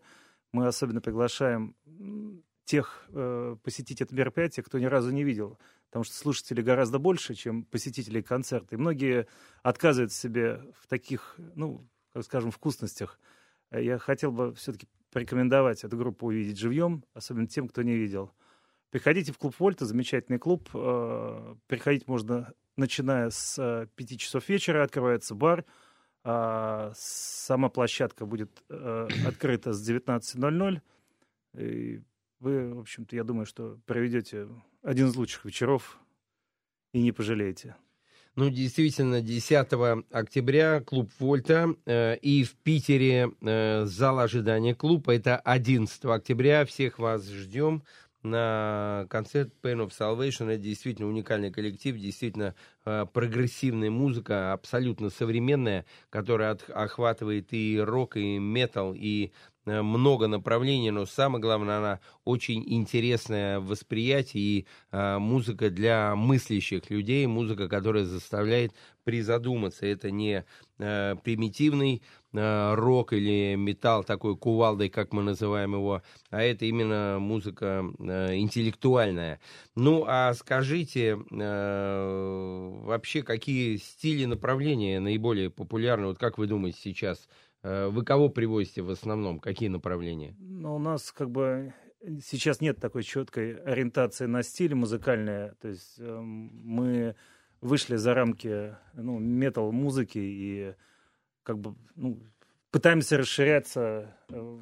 Мы 0.52 0.68
особенно 0.68 1.00
приглашаем 1.00 1.74
тех 2.64 3.06
э, 3.08 3.56
посетить 3.64 4.00
это 4.00 4.14
мероприятие, 4.14 4.62
кто 4.62 4.78
ни 4.78 4.84
разу 4.84 5.10
не 5.10 5.24
видел, 5.24 5.58
потому 5.86 6.04
что 6.04 6.14
слушателей 6.14 6.62
гораздо 6.62 7.00
больше, 7.00 7.34
чем 7.34 7.64
посетителей 7.64 8.22
концерта. 8.22 8.76
И 8.76 8.78
многие 8.78 9.26
отказывают 9.64 10.12
себе 10.12 10.62
в 10.78 10.86
таких, 10.86 11.36
ну, 11.56 11.84
как 12.12 12.24
скажем, 12.24 12.52
вкусностях. 12.52 13.18
Я 13.72 13.98
хотел 13.98 14.30
бы 14.30 14.54
все-таки 14.54 14.86
порекомендовать 15.10 15.82
эту 15.82 15.96
группу 15.96 16.26
увидеть 16.26 16.58
живьем, 16.58 17.04
особенно 17.14 17.48
тем, 17.48 17.68
кто 17.68 17.82
не 17.82 17.96
видел. 17.96 18.32
Приходите 18.92 19.32
в 19.32 19.38
клуб 19.38 19.54
Вольта, 19.58 19.86
замечательный 19.86 20.38
клуб. 20.38 20.68
Э, 20.74 21.54
приходить 21.66 22.06
можно, 22.06 22.52
начиная 22.76 23.30
с 23.30 23.88
5 23.96 24.12
э, 24.12 24.16
часов 24.16 24.46
вечера, 24.50 24.84
открывается 24.84 25.34
бар. 25.34 25.64
А 26.24 26.92
сама 26.94 27.70
площадка 27.70 28.26
будет 28.26 28.62
э, 28.68 29.08
открыта 29.26 29.72
с 29.72 29.90
19.00. 29.90 30.82
И 31.56 32.02
вы, 32.38 32.74
в 32.74 32.80
общем-то, 32.80 33.16
я 33.16 33.24
думаю, 33.24 33.46
что 33.46 33.80
проведете 33.86 34.46
один 34.82 35.08
из 35.08 35.16
лучших 35.16 35.46
вечеров 35.46 35.98
и 36.92 37.00
не 37.00 37.12
пожалеете. 37.12 37.76
Ну, 38.36 38.50
действительно, 38.50 39.22
10 39.22 39.68
октября 40.10 40.80
клуб 40.80 41.10
«Вольта» 41.18 41.74
э, 41.86 42.18
и 42.18 42.44
в 42.44 42.56
Питере 42.56 43.30
э, 43.40 43.86
зал 43.86 44.18
ожидания 44.18 44.74
клуба. 44.74 45.14
Это 45.14 45.38
11 45.38 46.04
октября. 46.04 46.66
Всех 46.66 46.98
вас 46.98 47.26
ждем 47.26 47.84
на 48.22 49.06
концерт 49.10 49.52
Pain 49.62 49.86
of 49.86 49.92
Salvation. 49.98 50.50
Это 50.50 50.62
действительно 50.62 51.08
уникальный 51.08 51.50
коллектив, 51.50 51.96
действительно 51.96 52.54
э, 52.84 53.06
прогрессивная 53.12 53.90
музыка, 53.90 54.52
абсолютно 54.52 55.10
современная, 55.10 55.84
которая 56.10 56.52
от, 56.52 56.68
охватывает 56.70 57.52
и 57.52 57.78
рок, 57.80 58.16
и 58.16 58.38
метал, 58.38 58.94
и 58.94 59.32
Э, 59.64 59.82
много 59.82 60.26
направлений, 60.26 60.90
но 60.90 61.06
самое 61.06 61.40
главное, 61.40 61.78
она 61.78 62.00
очень 62.24 62.64
интересное 62.66 63.60
восприятие 63.60 64.42
и 64.42 64.66
э, 64.90 65.18
музыка 65.18 65.70
для 65.70 66.16
мыслящих 66.16 66.90
людей, 66.90 67.26
музыка, 67.26 67.68
которая 67.68 68.04
заставляет 68.04 68.72
призадуматься. 69.04 69.86
Это 69.86 70.10
не 70.10 70.44
э, 70.78 71.14
примитивный 71.22 72.02
рок 72.32 73.12
или 73.12 73.54
металл 73.56 74.04
такой 74.04 74.36
кувалдой, 74.36 74.88
как 74.88 75.12
мы 75.12 75.22
называем 75.22 75.74
его, 75.74 76.02
а 76.30 76.42
это 76.42 76.64
именно 76.64 77.18
музыка 77.20 77.84
э, 77.98 78.36
интеллектуальная. 78.36 79.40
Ну, 79.74 80.04
а 80.06 80.32
скажите, 80.34 81.18
э, 81.30 82.70
вообще, 82.84 83.22
какие 83.22 83.76
стили 83.76 84.24
направления 84.24 85.00
наиболее 85.00 85.50
популярны? 85.50 86.06
Вот 86.06 86.18
как 86.18 86.38
вы 86.38 86.46
думаете 86.46 86.78
сейчас? 86.80 87.28
Э, 87.62 87.88
вы 87.88 88.04
кого 88.04 88.28
привозите 88.28 88.82
в 88.82 88.90
основном? 88.90 89.38
Какие 89.38 89.68
направления? 89.68 90.34
Ну, 90.38 90.76
у 90.76 90.78
нас 90.78 91.12
как 91.12 91.30
бы 91.30 91.74
сейчас 92.24 92.60
нет 92.60 92.78
такой 92.80 93.02
четкой 93.02 93.56
ориентации 93.56 94.26
на 94.26 94.42
стиль 94.42 94.74
музыкальный. 94.74 95.52
То 95.60 95.68
есть 95.68 95.96
э, 95.98 96.20
мы 96.20 97.14
вышли 97.60 97.96
за 97.96 98.14
рамки 98.14 98.74
ну, 98.94 99.18
метал-музыки 99.18 100.18
и 100.18 100.74
как 101.42 101.58
бы 101.58 101.74
ну, 101.94 102.18
пытаемся 102.70 103.18
расширяться 103.18 104.16
э, 104.28 104.58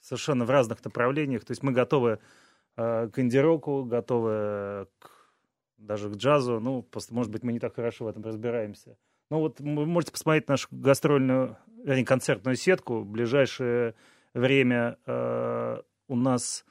совершенно 0.00 0.44
в 0.44 0.50
разных 0.50 0.84
направлениях. 0.84 1.44
То 1.44 1.52
есть 1.52 1.62
мы 1.62 1.72
готовы 1.72 2.18
э, 2.76 3.08
к 3.08 3.18
инди-року, 3.18 3.84
готовы 3.84 4.88
к, 4.98 5.10
даже 5.78 6.10
к 6.10 6.16
джазу. 6.16 6.60
Ну, 6.60 6.82
просто, 6.82 7.14
может 7.14 7.32
быть, 7.32 7.42
мы 7.42 7.52
не 7.52 7.60
так 7.60 7.74
хорошо 7.74 8.04
в 8.04 8.08
этом 8.08 8.22
разбираемся. 8.22 8.96
Ну 9.30 9.40
вот 9.40 9.60
вы 9.60 9.86
можете 9.86 10.12
посмотреть 10.12 10.48
нашу 10.48 10.68
гастрольную, 10.70 11.56
вернее, 11.82 12.04
концертную 12.04 12.56
сетку. 12.56 13.00
В 13.00 13.06
ближайшее 13.06 13.94
время 14.34 14.98
э, 15.06 15.82
у 16.08 16.16
нас 16.16 16.64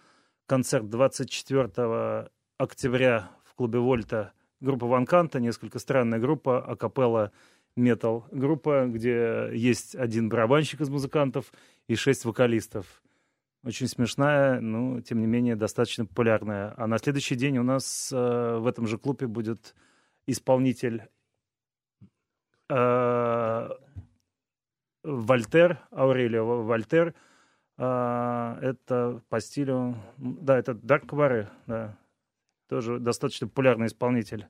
концерт 0.46 0.90
24 0.90 2.30
октября 2.58 3.32
в 3.44 3.56
клубе 3.56 3.80
Вольта 3.80 4.32
группа 4.62 4.88
Ванканта, 4.88 5.40
несколько 5.40 5.80
странная 5.80 6.20
группа, 6.20 6.60
акапелла 6.60 7.32
метал 7.76 8.26
группа, 8.32 8.86
где 8.88 9.50
есть 9.54 9.96
один 9.96 10.30
барабанщик 10.30 10.82
из 10.82 10.90
музыкантов 10.90 11.52
и 11.88 11.96
шесть 11.96 12.26
вокалистов. 12.26 13.02
Очень 13.64 13.88
смешная, 13.88 14.62
но, 14.62 15.02
тем 15.02 15.20
не 15.20 15.28
менее, 15.28 15.56
достаточно 15.56 16.06
популярная. 16.06 16.74
А 16.78 16.88
на 16.88 16.98
следующий 17.00 17.36
день 17.36 17.58
у 17.58 17.64
нас 17.64 18.12
э, 18.14 18.58
в 18.58 18.68
этом 18.68 18.86
же 18.86 18.98
клубе 18.98 19.28
будет 19.28 19.76
исполнитель 20.28 21.10
Э, 22.70 23.70
Вольтер, 25.04 25.80
Аурелио 25.92 26.64
Вольтер, 26.64 27.14
э, 27.78 28.58
это 28.62 29.22
по 29.30 29.40
стилю, 29.40 29.96
да, 30.18 30.58
это 30.58 30.74
Дарк 30.74 31.08
Кабаре, 31.08 31.50
да, 31.68 31.96
тоже 32.68 33.00
достаточно 33.00 33.48
популярный 33.48 33.88
исполнитель. 33.88 34.48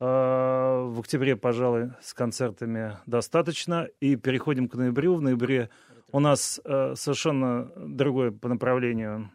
Э, 0.00 0.88
в 0.88 0.98
октябре, 1.00 1.36
пожалуй, 1.36 1.90
с 2.00 2.14
концертами 2.14 2.96
достаточно. 3.06 3.88
И 4.00 4.16
переходим 4.16 4.68
к 4.68 4.74
ноябрю. 4.74 5.14
В 5.16 5.22
ноябре 5.22 5.68
у 6.12 6.20
нас 6.20 6.60
совершенно 6.64 7.70
другое 7.76 8.32
по 8.32 8.48
направлению 8.48 9.30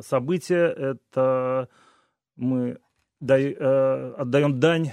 событие. 0.00 0.72
Это 0.72 1.68
мы 2.36 2.78
отдаем 3.20 4.60
дань 4.60 4.92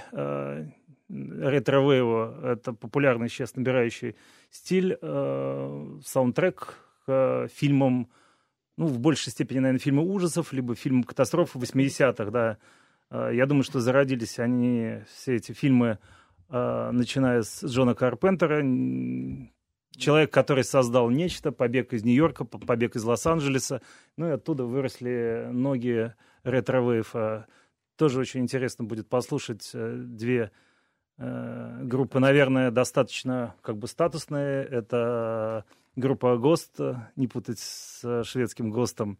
ретро-вейва. 1.08 2.52
Это 2.52 2.72
популярный 2.72 3.28
сейчас 3.28 3.56
набирающий 3.56 4.16
стиль, 4.50 4.98
саундтрек 5.00 6.78
к 7.06 7.48
фильмам, 7.52 8.10
ну, 8.76 8.86
в 8.86 8.98
большей 8.98 9.30
степени, 9.30 9.60
наверное, 9.60 9.80
фильмы 9.80 10.02
ужасов, 10.02 10.52
либо 10.52 10.74
фильмы 10.74 11.04
катастрофы 11.04 11.58
80-х, 11.58 12.30
да. 12.30 12.58
Э, 13.14 13.30
я 13.32 13.46
думаю, 13.46 13.62
что 13.62 13.80
зародились 13.80 14.38
они, 14.38 15.02
все 15.14 15.36
эти 15.36 15.52
фильмы, 15.52 15.98
э, 16.50 16.90
начиная 16.92 17.42
с 17.42 17.64
Джона 17.64 17.94
Карпентера, 17.94 18.62
человек, 19.96 20.32
который 20.32 20.64
создал 20.64 21.10
нечто, 21.10 21.52
побег 21.52 21.92
из 21.92 22.04
Нью-Йорка, 22.04 22.44
побег 22.44 22.96
из 22.96 23.04
Лос-Анджелеса, 23.04 23.80
ну 24.16 24.28
и 24.28 24.32
оттуда 24.32 24.64
выросли 24.64 25.48
ноги 25.52 26.12
ретро-вейва. 26.42 27.46
Тоже 27.96 28.18
очень 28.18 28.40
интересно 28.40 28.84
будет 28.84 29.08
послушать 29.08 29.70
э, 29.72 29.94
две 29.96 30.50
Э, 31.16 31.82
группа, 31.84 32.18
наверное, 32.18 32.70
достаточно 32.70 33.54
как 33.62 33.76
бы 33.78 33.86
статусная. 33.86 34.64
Это 34.64 35.64
группа 35.96 36.36
ГОСТ, 36.36 36.80
не 37.16 37.28
путать 37.28 37.58
с 37.60 38.24
шведским 38.24 38.70
ГОСТом, 38.70 39.18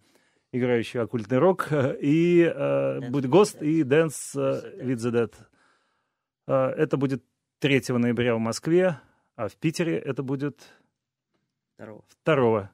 играющий 0.55 1.00
оккультный 1.00 1.38
рок. 1.38 1.68
И 2.00 2.42
э, 2.42 3.11
будет 3.11 3.28
ГОСТ 3.28 3.62
и 3.62 3.82
Dance 3.82 4.34
with 4.34 4.96
the 4.96 5.12
Dead. 5.12 5.34
Э, 6.46 6.74
это 6.76 6.96
будет 6.96 7.24
3 7.61 7.82
ноября 7.88 8.34
в 8.34 8.38
Москве, 8.38 9.00
а 9.36 9.48
в 9.48 9.57
Питере 9.57 9.98
это 9.98 10.22
будет 10.22 10.61
2. 11.78 12.02
2. 12.24 12.70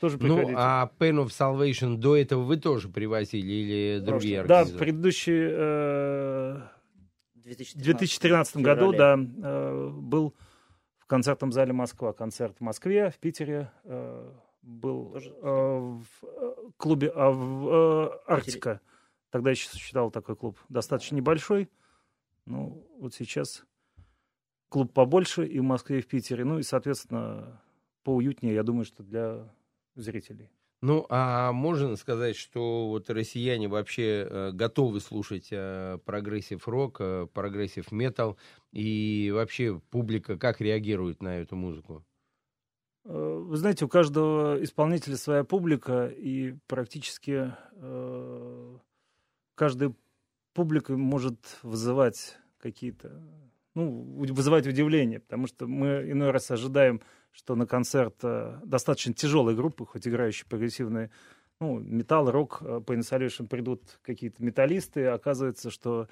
Тоже 0.00 0.18
ну, 0.20 0.52
а 0.54 0.90
Pain 0.98 1.24
of 1.24 1.28
Salvation 1.28 1.96
до 1.96 2.16
этого 2.16 2.42
вы 2.42 2.58
тоже 2.58 2.88
привозили 2.90 3.46
или 3.46 3.98
другие 4.04 4.44
Прошлый. 4.44 4.72
Да, 4.72 4.78
предыдущий 4.78 5.48
э, 5.50 6.60
2013, 7.34 7.82
2013 7.82 8.56
году, 8.56 8.92
да, 8.92 9.16
э, 9.16 9.88
был 9.90 10.34
в 10.98 11.06
концертном 11.06 11.50
зале 11.50 11.72
Москва. 11.72 12.12
Концерт 12.12 12.56
в 12.58 12.60
Москве, 12.60 13.10
в 13.10 13.18
Питере 13.18 13.70
э, 13.84 14.32
был 14.66 15.12
Тоже... 15.12 15.34
Э, 15.42 15.78
в 15.78 16.72
клубе 16.76 17.12
а, 17.14 17.30
в 17.30 18.22
Арктика. 18.26 18.80
Тогда 19.30 19.50
еще 19.50 19.68
существовал 19.68 20.10
такой 20.10 20.36
клуб. 20.36 20.58
Достаточно 20.68 21.16
небольшой. 21.16 21.70
Ну, 22.44 22.86
вот 22.98 23.14
сейчас 23.14 23.64
клуб 24.68 24.92
побольше 24.92 25.46
и 25.46 25.58
в 25.58 25.62
Москве, 25.62 25.98
и 25.98 26.02
в 26.02 26.06
Питере. 26.06 26.44
Ну 26.44 26.58
и, 26.58 26.62
соответственно, 26.62 27.62
поуютнее, 28.02 28.54
я 28.54 28.62
думаю, 28.62 28.84
что 28.84 29.02
для 29.02 29.52
зрителей. 29.94 30.50
Ну, 30.82 31.06
а 31.08 31.52
можно 31.52 31.96
сказать, 31.96 32.36
что 32.36 32.88
вот 32.88 33.08
россияне 33.08 33.66
вообще 33.66 34.26
э, 34.28 34.50
готовы 34.52 35.00
слушать 35.00 35.48
э, 35.50 35.98
прогрессив 36.04 36.68
рок, 36.68 36.98
э, 37.00 37.26
прогрессив 37.32 37.90
метал, 37.90 38.36
и 38.72 39.32
вообще 39.34 39.80
публика 39.90 40.38
как 40.38 40.60
реагирует 40.60 41.22
на 41.22 41.38
эту 41.38 41.56
музыку? 41.56 42.04
Э, 43.06 43.42
вы 43.44 43.56
знаете, 43.56 43.84
у 43.84 43.88
каждого 43.88 44.62
исполнителя 44.62 45.16
своя 45.16 45.44
публика, 45.44 46.06
и 46.06 46.56
практически 46.66 47.54
э, 47.72 48.76
каждая 49.54 49.94
публика 50.52 50.96
может 50.96 51.38
вызывать 51.62 52.36
какие-то, 52.58 53.22
ну, 53.74 54.02
вызывать 54.32 54.66
удивление, 54.66 55.20
потому 55.20 55.46
что 55.46 55.66
мы 55.66 56.10
иной 56.10 56.30
раз 56.30 56.50
ожидаем 56.50 57.00
что 57.36 57.54
на 57.54 57.66
концерт 57.66 58.16
э, 58.22 58.58
достаточно 58.64 59.12
тяжелой 59.12 59.54
группы, 59.54 59.84
хоть 59.84 60.08
играющие 60.08 60.46
прогрессивные, 60.48 61.10
ну, 61.60 61.78
металл, 61.78 62.30
рок, 62.30 62.62
э, 62.62 62.80
по 62.80 62.94
Insolation 62.96 63.46
придут 63.46 64.00
какие-то 64.02 64.42
металлисты, 64.42 65.06
оказывается, 65.06 65.70
что 65.70 66.08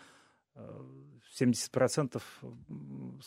70% 0.55 2.21
э, 2.43 2.47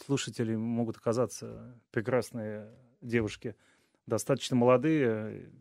слушателей 0.05 0.55
могут 0.55 0.97
оказаться 0.97 1.76
прекрасные 1.89 2.70
девушки, 3.08 3.55
достаточно 4.05 4.55
молодые, 4.55 5.51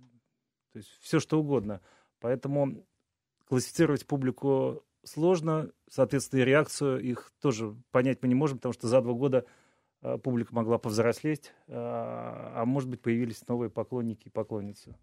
то 0.73 0.79
есть 0.79 0.91
все 1.01 1.21
что 1.21 1.41
угодно. 1.41 1.81
Поэтому 2.21 2.87
классифицировать 3.47 4.07
публику 4.07 4.85
сложно, 5.05 5.71
соответственно, 5.89 6.41
и 6.41 6.45
реакцию 6.45 7.01
их 7.01 7.33
тоже 7.41 7.77
понять 7.91 8.19
мы 8.23 8.29
не 8.29 8.35
можем, 8.35 8.59
потому 8.59 8.73
что 8.73 8.89
за 8.89 9.01
два 9.01 9.13
года 9.13 9.47
Э, 10.03 10.19
публика 10.19 10.55
могла 10.55 10.79
повзрослеть, 10.79 11.53
э, 11.67 11.73
а 11.75 12.65
может 12.65 12.89
быть 12.89 13.03
появились 13.03 13.47
новые 13.49 13.71
поклонники 13.71 14.29
и 14.29 14.31
поклонницы. 14.31 14.97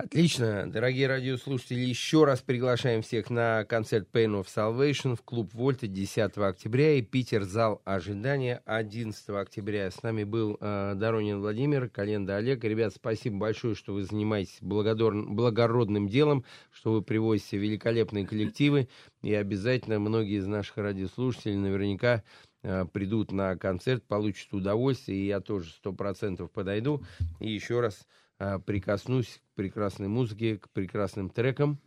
Отлично, 0.00 0.70
дорогие 0.70 1.08
радиослушатели, 1.08 1.80
еще 1.80 2.24
раз 2.24 2.40
приглашаем 2.40 3.02
всех 3.02 3.30
на 3.30 3.64
концерт 3.64 4.06
Pain 4.12 4.40
of 4.40 4.46
Salvation 4.46 5.16
в 5.16 5.22
клуб 5.22 5.52
Вольта 5.54 5.88
10 5.88 6.38
октября 6.38 6.92
и 6.92 7.02
Питер 7.02 7.42
зал 7.42 7.82
ожидания 7.84 8.62
11 8.64 9.28
октября. 9.30 9.90
С 9.90 10.00
нами 10.04 10.22
был 10.22 10.56
э, 10.60 10.92
Доронин 10.94 11.40
Владимир, 11.40 11.88
Календа 11.88 12.36
Олег. 12.36 12.62
Ребят, 12.62 12.94
спасибо 12.94 13.38
большое, 13.38 13.74
что 13.74 13.92
вы 13.92 14.04
занимаетесь 14.04 14.58
благодор... 14.60 15.16
благородным 15.26 16.08
делом, 16.08 16.44
что 16.70 16.92
вы 16.92 17.02
привозите 17.02 17.58
великолепные 17.58 18.24
коллективы, 18.24 18.88
и 19.22 19.34
обязательно 19.34 19.98
многие 19.98 20.38
из 20.38 20.46
наших 20.46 20.76
радиослушателей 20.76 21.56
наверняка 21.56 22.22
Э, 22.64 22.84
придут 22.84 23.30
на 23.30 23.56
концерт, 23.56 24.02
получат 24.04 24.52
удовольствие, 24.52 25.18
и 25.18 25.26
я 25.26 25.40
тоже 25.40 25.70
сто 25.70 25.92
процентов 25.92 26.50
подойду. 26.50 27.02
И 27.38 27.50
еще 27.50 27.80
раз 27.80 28.06
прикоснусь 28.38 29.40
к 29.52 29.56
прекрасной 29.56 30.08
музыке, 30.08 30.58
к 30.58 30.68
прекрасным 30.70 31.30
трекам. 31.30 31.78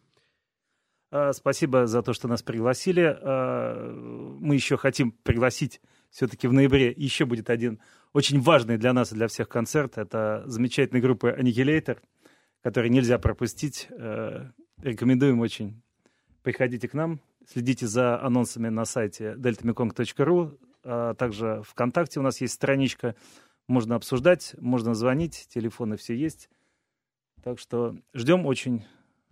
А, 1.12 1.34
спасибо 1.34 1.88
за 1.88 2.02
то, 2.02 2.14
что 2.14 2.28
нас 2.28 2.43
пригласили. 2.43 3.18
А, 3.22 4.38
мы 4.39 4.56
еще 4.56 4.78
хотим 4.78 5.12
пригласить 5.12 5.82
все-таки 6.10 6.47
в 6.47 6.54
ноябре. 6.54 6.93
Еще 6.95 7.26
будет 7.26 7.49
один 7.49 7.80
очень 8.14 8.39
важный 8.39 8.78
для 8.78 8.93
нас 8.93 9.12
и 9.12 9.16
для 9.16 9.28
всех 9.28 9.49
концерт. 9.49 9.97
Это 9.97 10.43
замечательная 10.45 11.02
группа 11.02 11.28
Annihilator, 11.28 11.99
который 12.62 12.89
нельзя 12.89 13.18
пропустить. 13.18 13.88
Э, 13.91 14.49
рекомендуем 14.82 15.39
очень. 15.39 15.82
Приходите 16.43 16.88
к 16.88 16.93
нам, 16.93 17.22
Следите 17.47 17.88
за 17.88 18.22
анонсами 18.22 18.70
на 18.70 18.86
сайте 18.86 19.34
deltamekong.ru, 19.34 20.58
а 20.84 21.14
также 21.16 21.62
ВКонтакте 21.66 22.20
у 22.20 22.24
нас 22.24 22.39
есть 22.39 22.54
страничка. 22.54 23.16
Можно 23.72 23.95
обсуждать, 23.95 24.53
можно 24.59 24.93
звонить, 24.93 25.47
телефоны 25.47 25.95
все 25.95 26.13
есть. 26.13 26.49
Так 27.41 27.57
что 27.57 27.95
ждем 28.13 28.45
очень. 28.45 28.84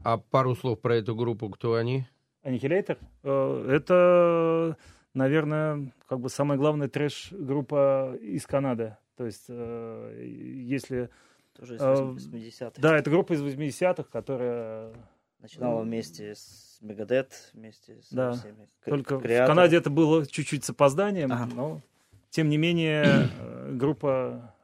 А 0.02 0.18
пару 0.18 0.56
слов 0.56 0.80
про 0.80 0.96
эту 0.96 1.14
группу, 1.14 1.50
кто 1.50 1.74
они? 1.74 2.06
Аннихилятор? 2.44 2.98
Э, 3.24 3.66
это, 3.70 4.78
наверное, 5.14 5.92
как 6.08 6.22
бы 6.22 6.30
самая 6.30 6.58
главная 6.58 6.88
трэш-группа 6.88 8.16
из 8.22 8.48
Канады. 8.48 8.96
То 9.18 9.26
есть, 9.26 9.48
э, 9.50 10.24
если... 10.26 11.10
Тоже 11.58 11.76
из 11.76 11.82
80-х. 11.82 12.76
Э, 12.78 12.82
да, 12.82 12.98
это 12.98 13.10
группа 13.10 13.34
из 13.34 13.42
80-х, 13.42 14.04
которая... 14.04 14.94
Начинала 15.40 15.82
вместе 15.82 16.36
с 16.36 16.78
Мегадет 16.80 17.52
вместе 17.54 18.02
с 18.02 18.10
да. 18.10 18.32
всеми. 18.32 18.70
Только 18.86 19.20
Креатор. 19.20 19.48
в 19.48 19.50
Канаде 19.50 19.76
это 19.76 19.90
было 19.90 20.26
чуть-чуть 20.26 20.64
с 20.64 20.70
опозданием, 20.70 21.34
ага. 21.34 21.50
но 21.54 21.82
тем 22.30 22.50
не 22.50 22.58
менее 22.58 23.04
э, 23.04 23.72
группа 23.74 24.56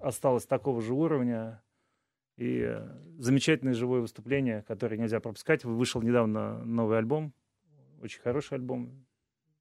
осталась 0.00 0.46
такого 0.46 0.82
же 0.82 0.92
уровня. 0.92 1.62
И 2.36 2.62
э, 2.64 2.88
замечательное 3.18 3.74
живое 3.74 4.00
выступление, 4.00 4.64
которое 4.66 4.96
нельзя 4.96 5.20
пропускать. 5.20 5.64
Вышел 5.64 6.02
недавно 6.02 6.64
новый 6.64 6.98
альбом. 6.98 7.32
Очень 8.02 8.20
хороший 8.20 8.54
альбом. 8.54 9.06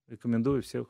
Рекомендую 0.07 0.63
всех. 0.63 0.87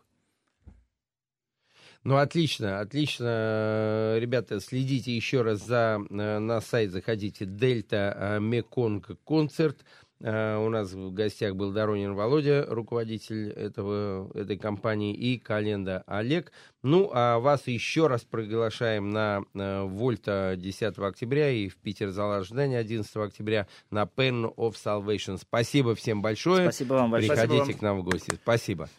Ну, 2.03 2.15
отлично, 2.15 2.79
отлично. 2.79 4.17
Ребята, 4.17 4.59
следите 4.59 5.15
еще 5.15 5.41
раз 5.41 5.65
за, 5.65 5.99
э, 6.09 6.39
на 6.39 6.61
сайт, 6.61 6.91
заходите 6.91 7.45
Дельта 7.45 8.37
Меконг 8.39 9.11
Концерт. 9.25 9.83
Э, 10.23 10.57
у 10.57 10.69
нас 10.69 10.93
в 10.93 11.11
гостях 11.11 11.55
был 11.55 11.71
Доронин 11.71 12.13
Володя, 12.13 12.65
руководитель 12.67 13.49
этого, 13.51 14.29
этой 14.33 14.57
компании, 14.57 15.13
и 15.13 15.37
Календа 15.37 16.03
Олег. 16.05 16.51
Ну, 16.83 17.09
а 17.13 17.39
вас 17.39 17.67
еще 17.67 18.07
раз 18.07 18.21
приглашаем 18.21 19.09
на 19.09 19.43
э, 19.53 19.83
Вольта 19.83 20.55
10 20.57 20.97
октября 20.99 21.49
и 21.49 21.67
в 21.67 21.77
Питер 21.77 22.09
зал 22.09 22.33
ожидания 22.33 22.77
11 22.77 23.15
октября 23.17 23.67
на 23.89 24.03
Pen 24.03 24.53
of 24.55 24.73
Salvation. 24.73 25.37
Спасибо 25.37 25.95
всем 25.95 26.21
большое. 26.21 26.63
Спасибо 26.63 26.93
вам 26.93 27.11
большое. 27.11 27.31
Приходите 27.31 27.63
Спасибо 27.63 27.79
к 27.79 27.81
нам 27.81 27.99
в 27.99 28.03
гости. 28.03 28.39
Спасибо. 28.43 28.89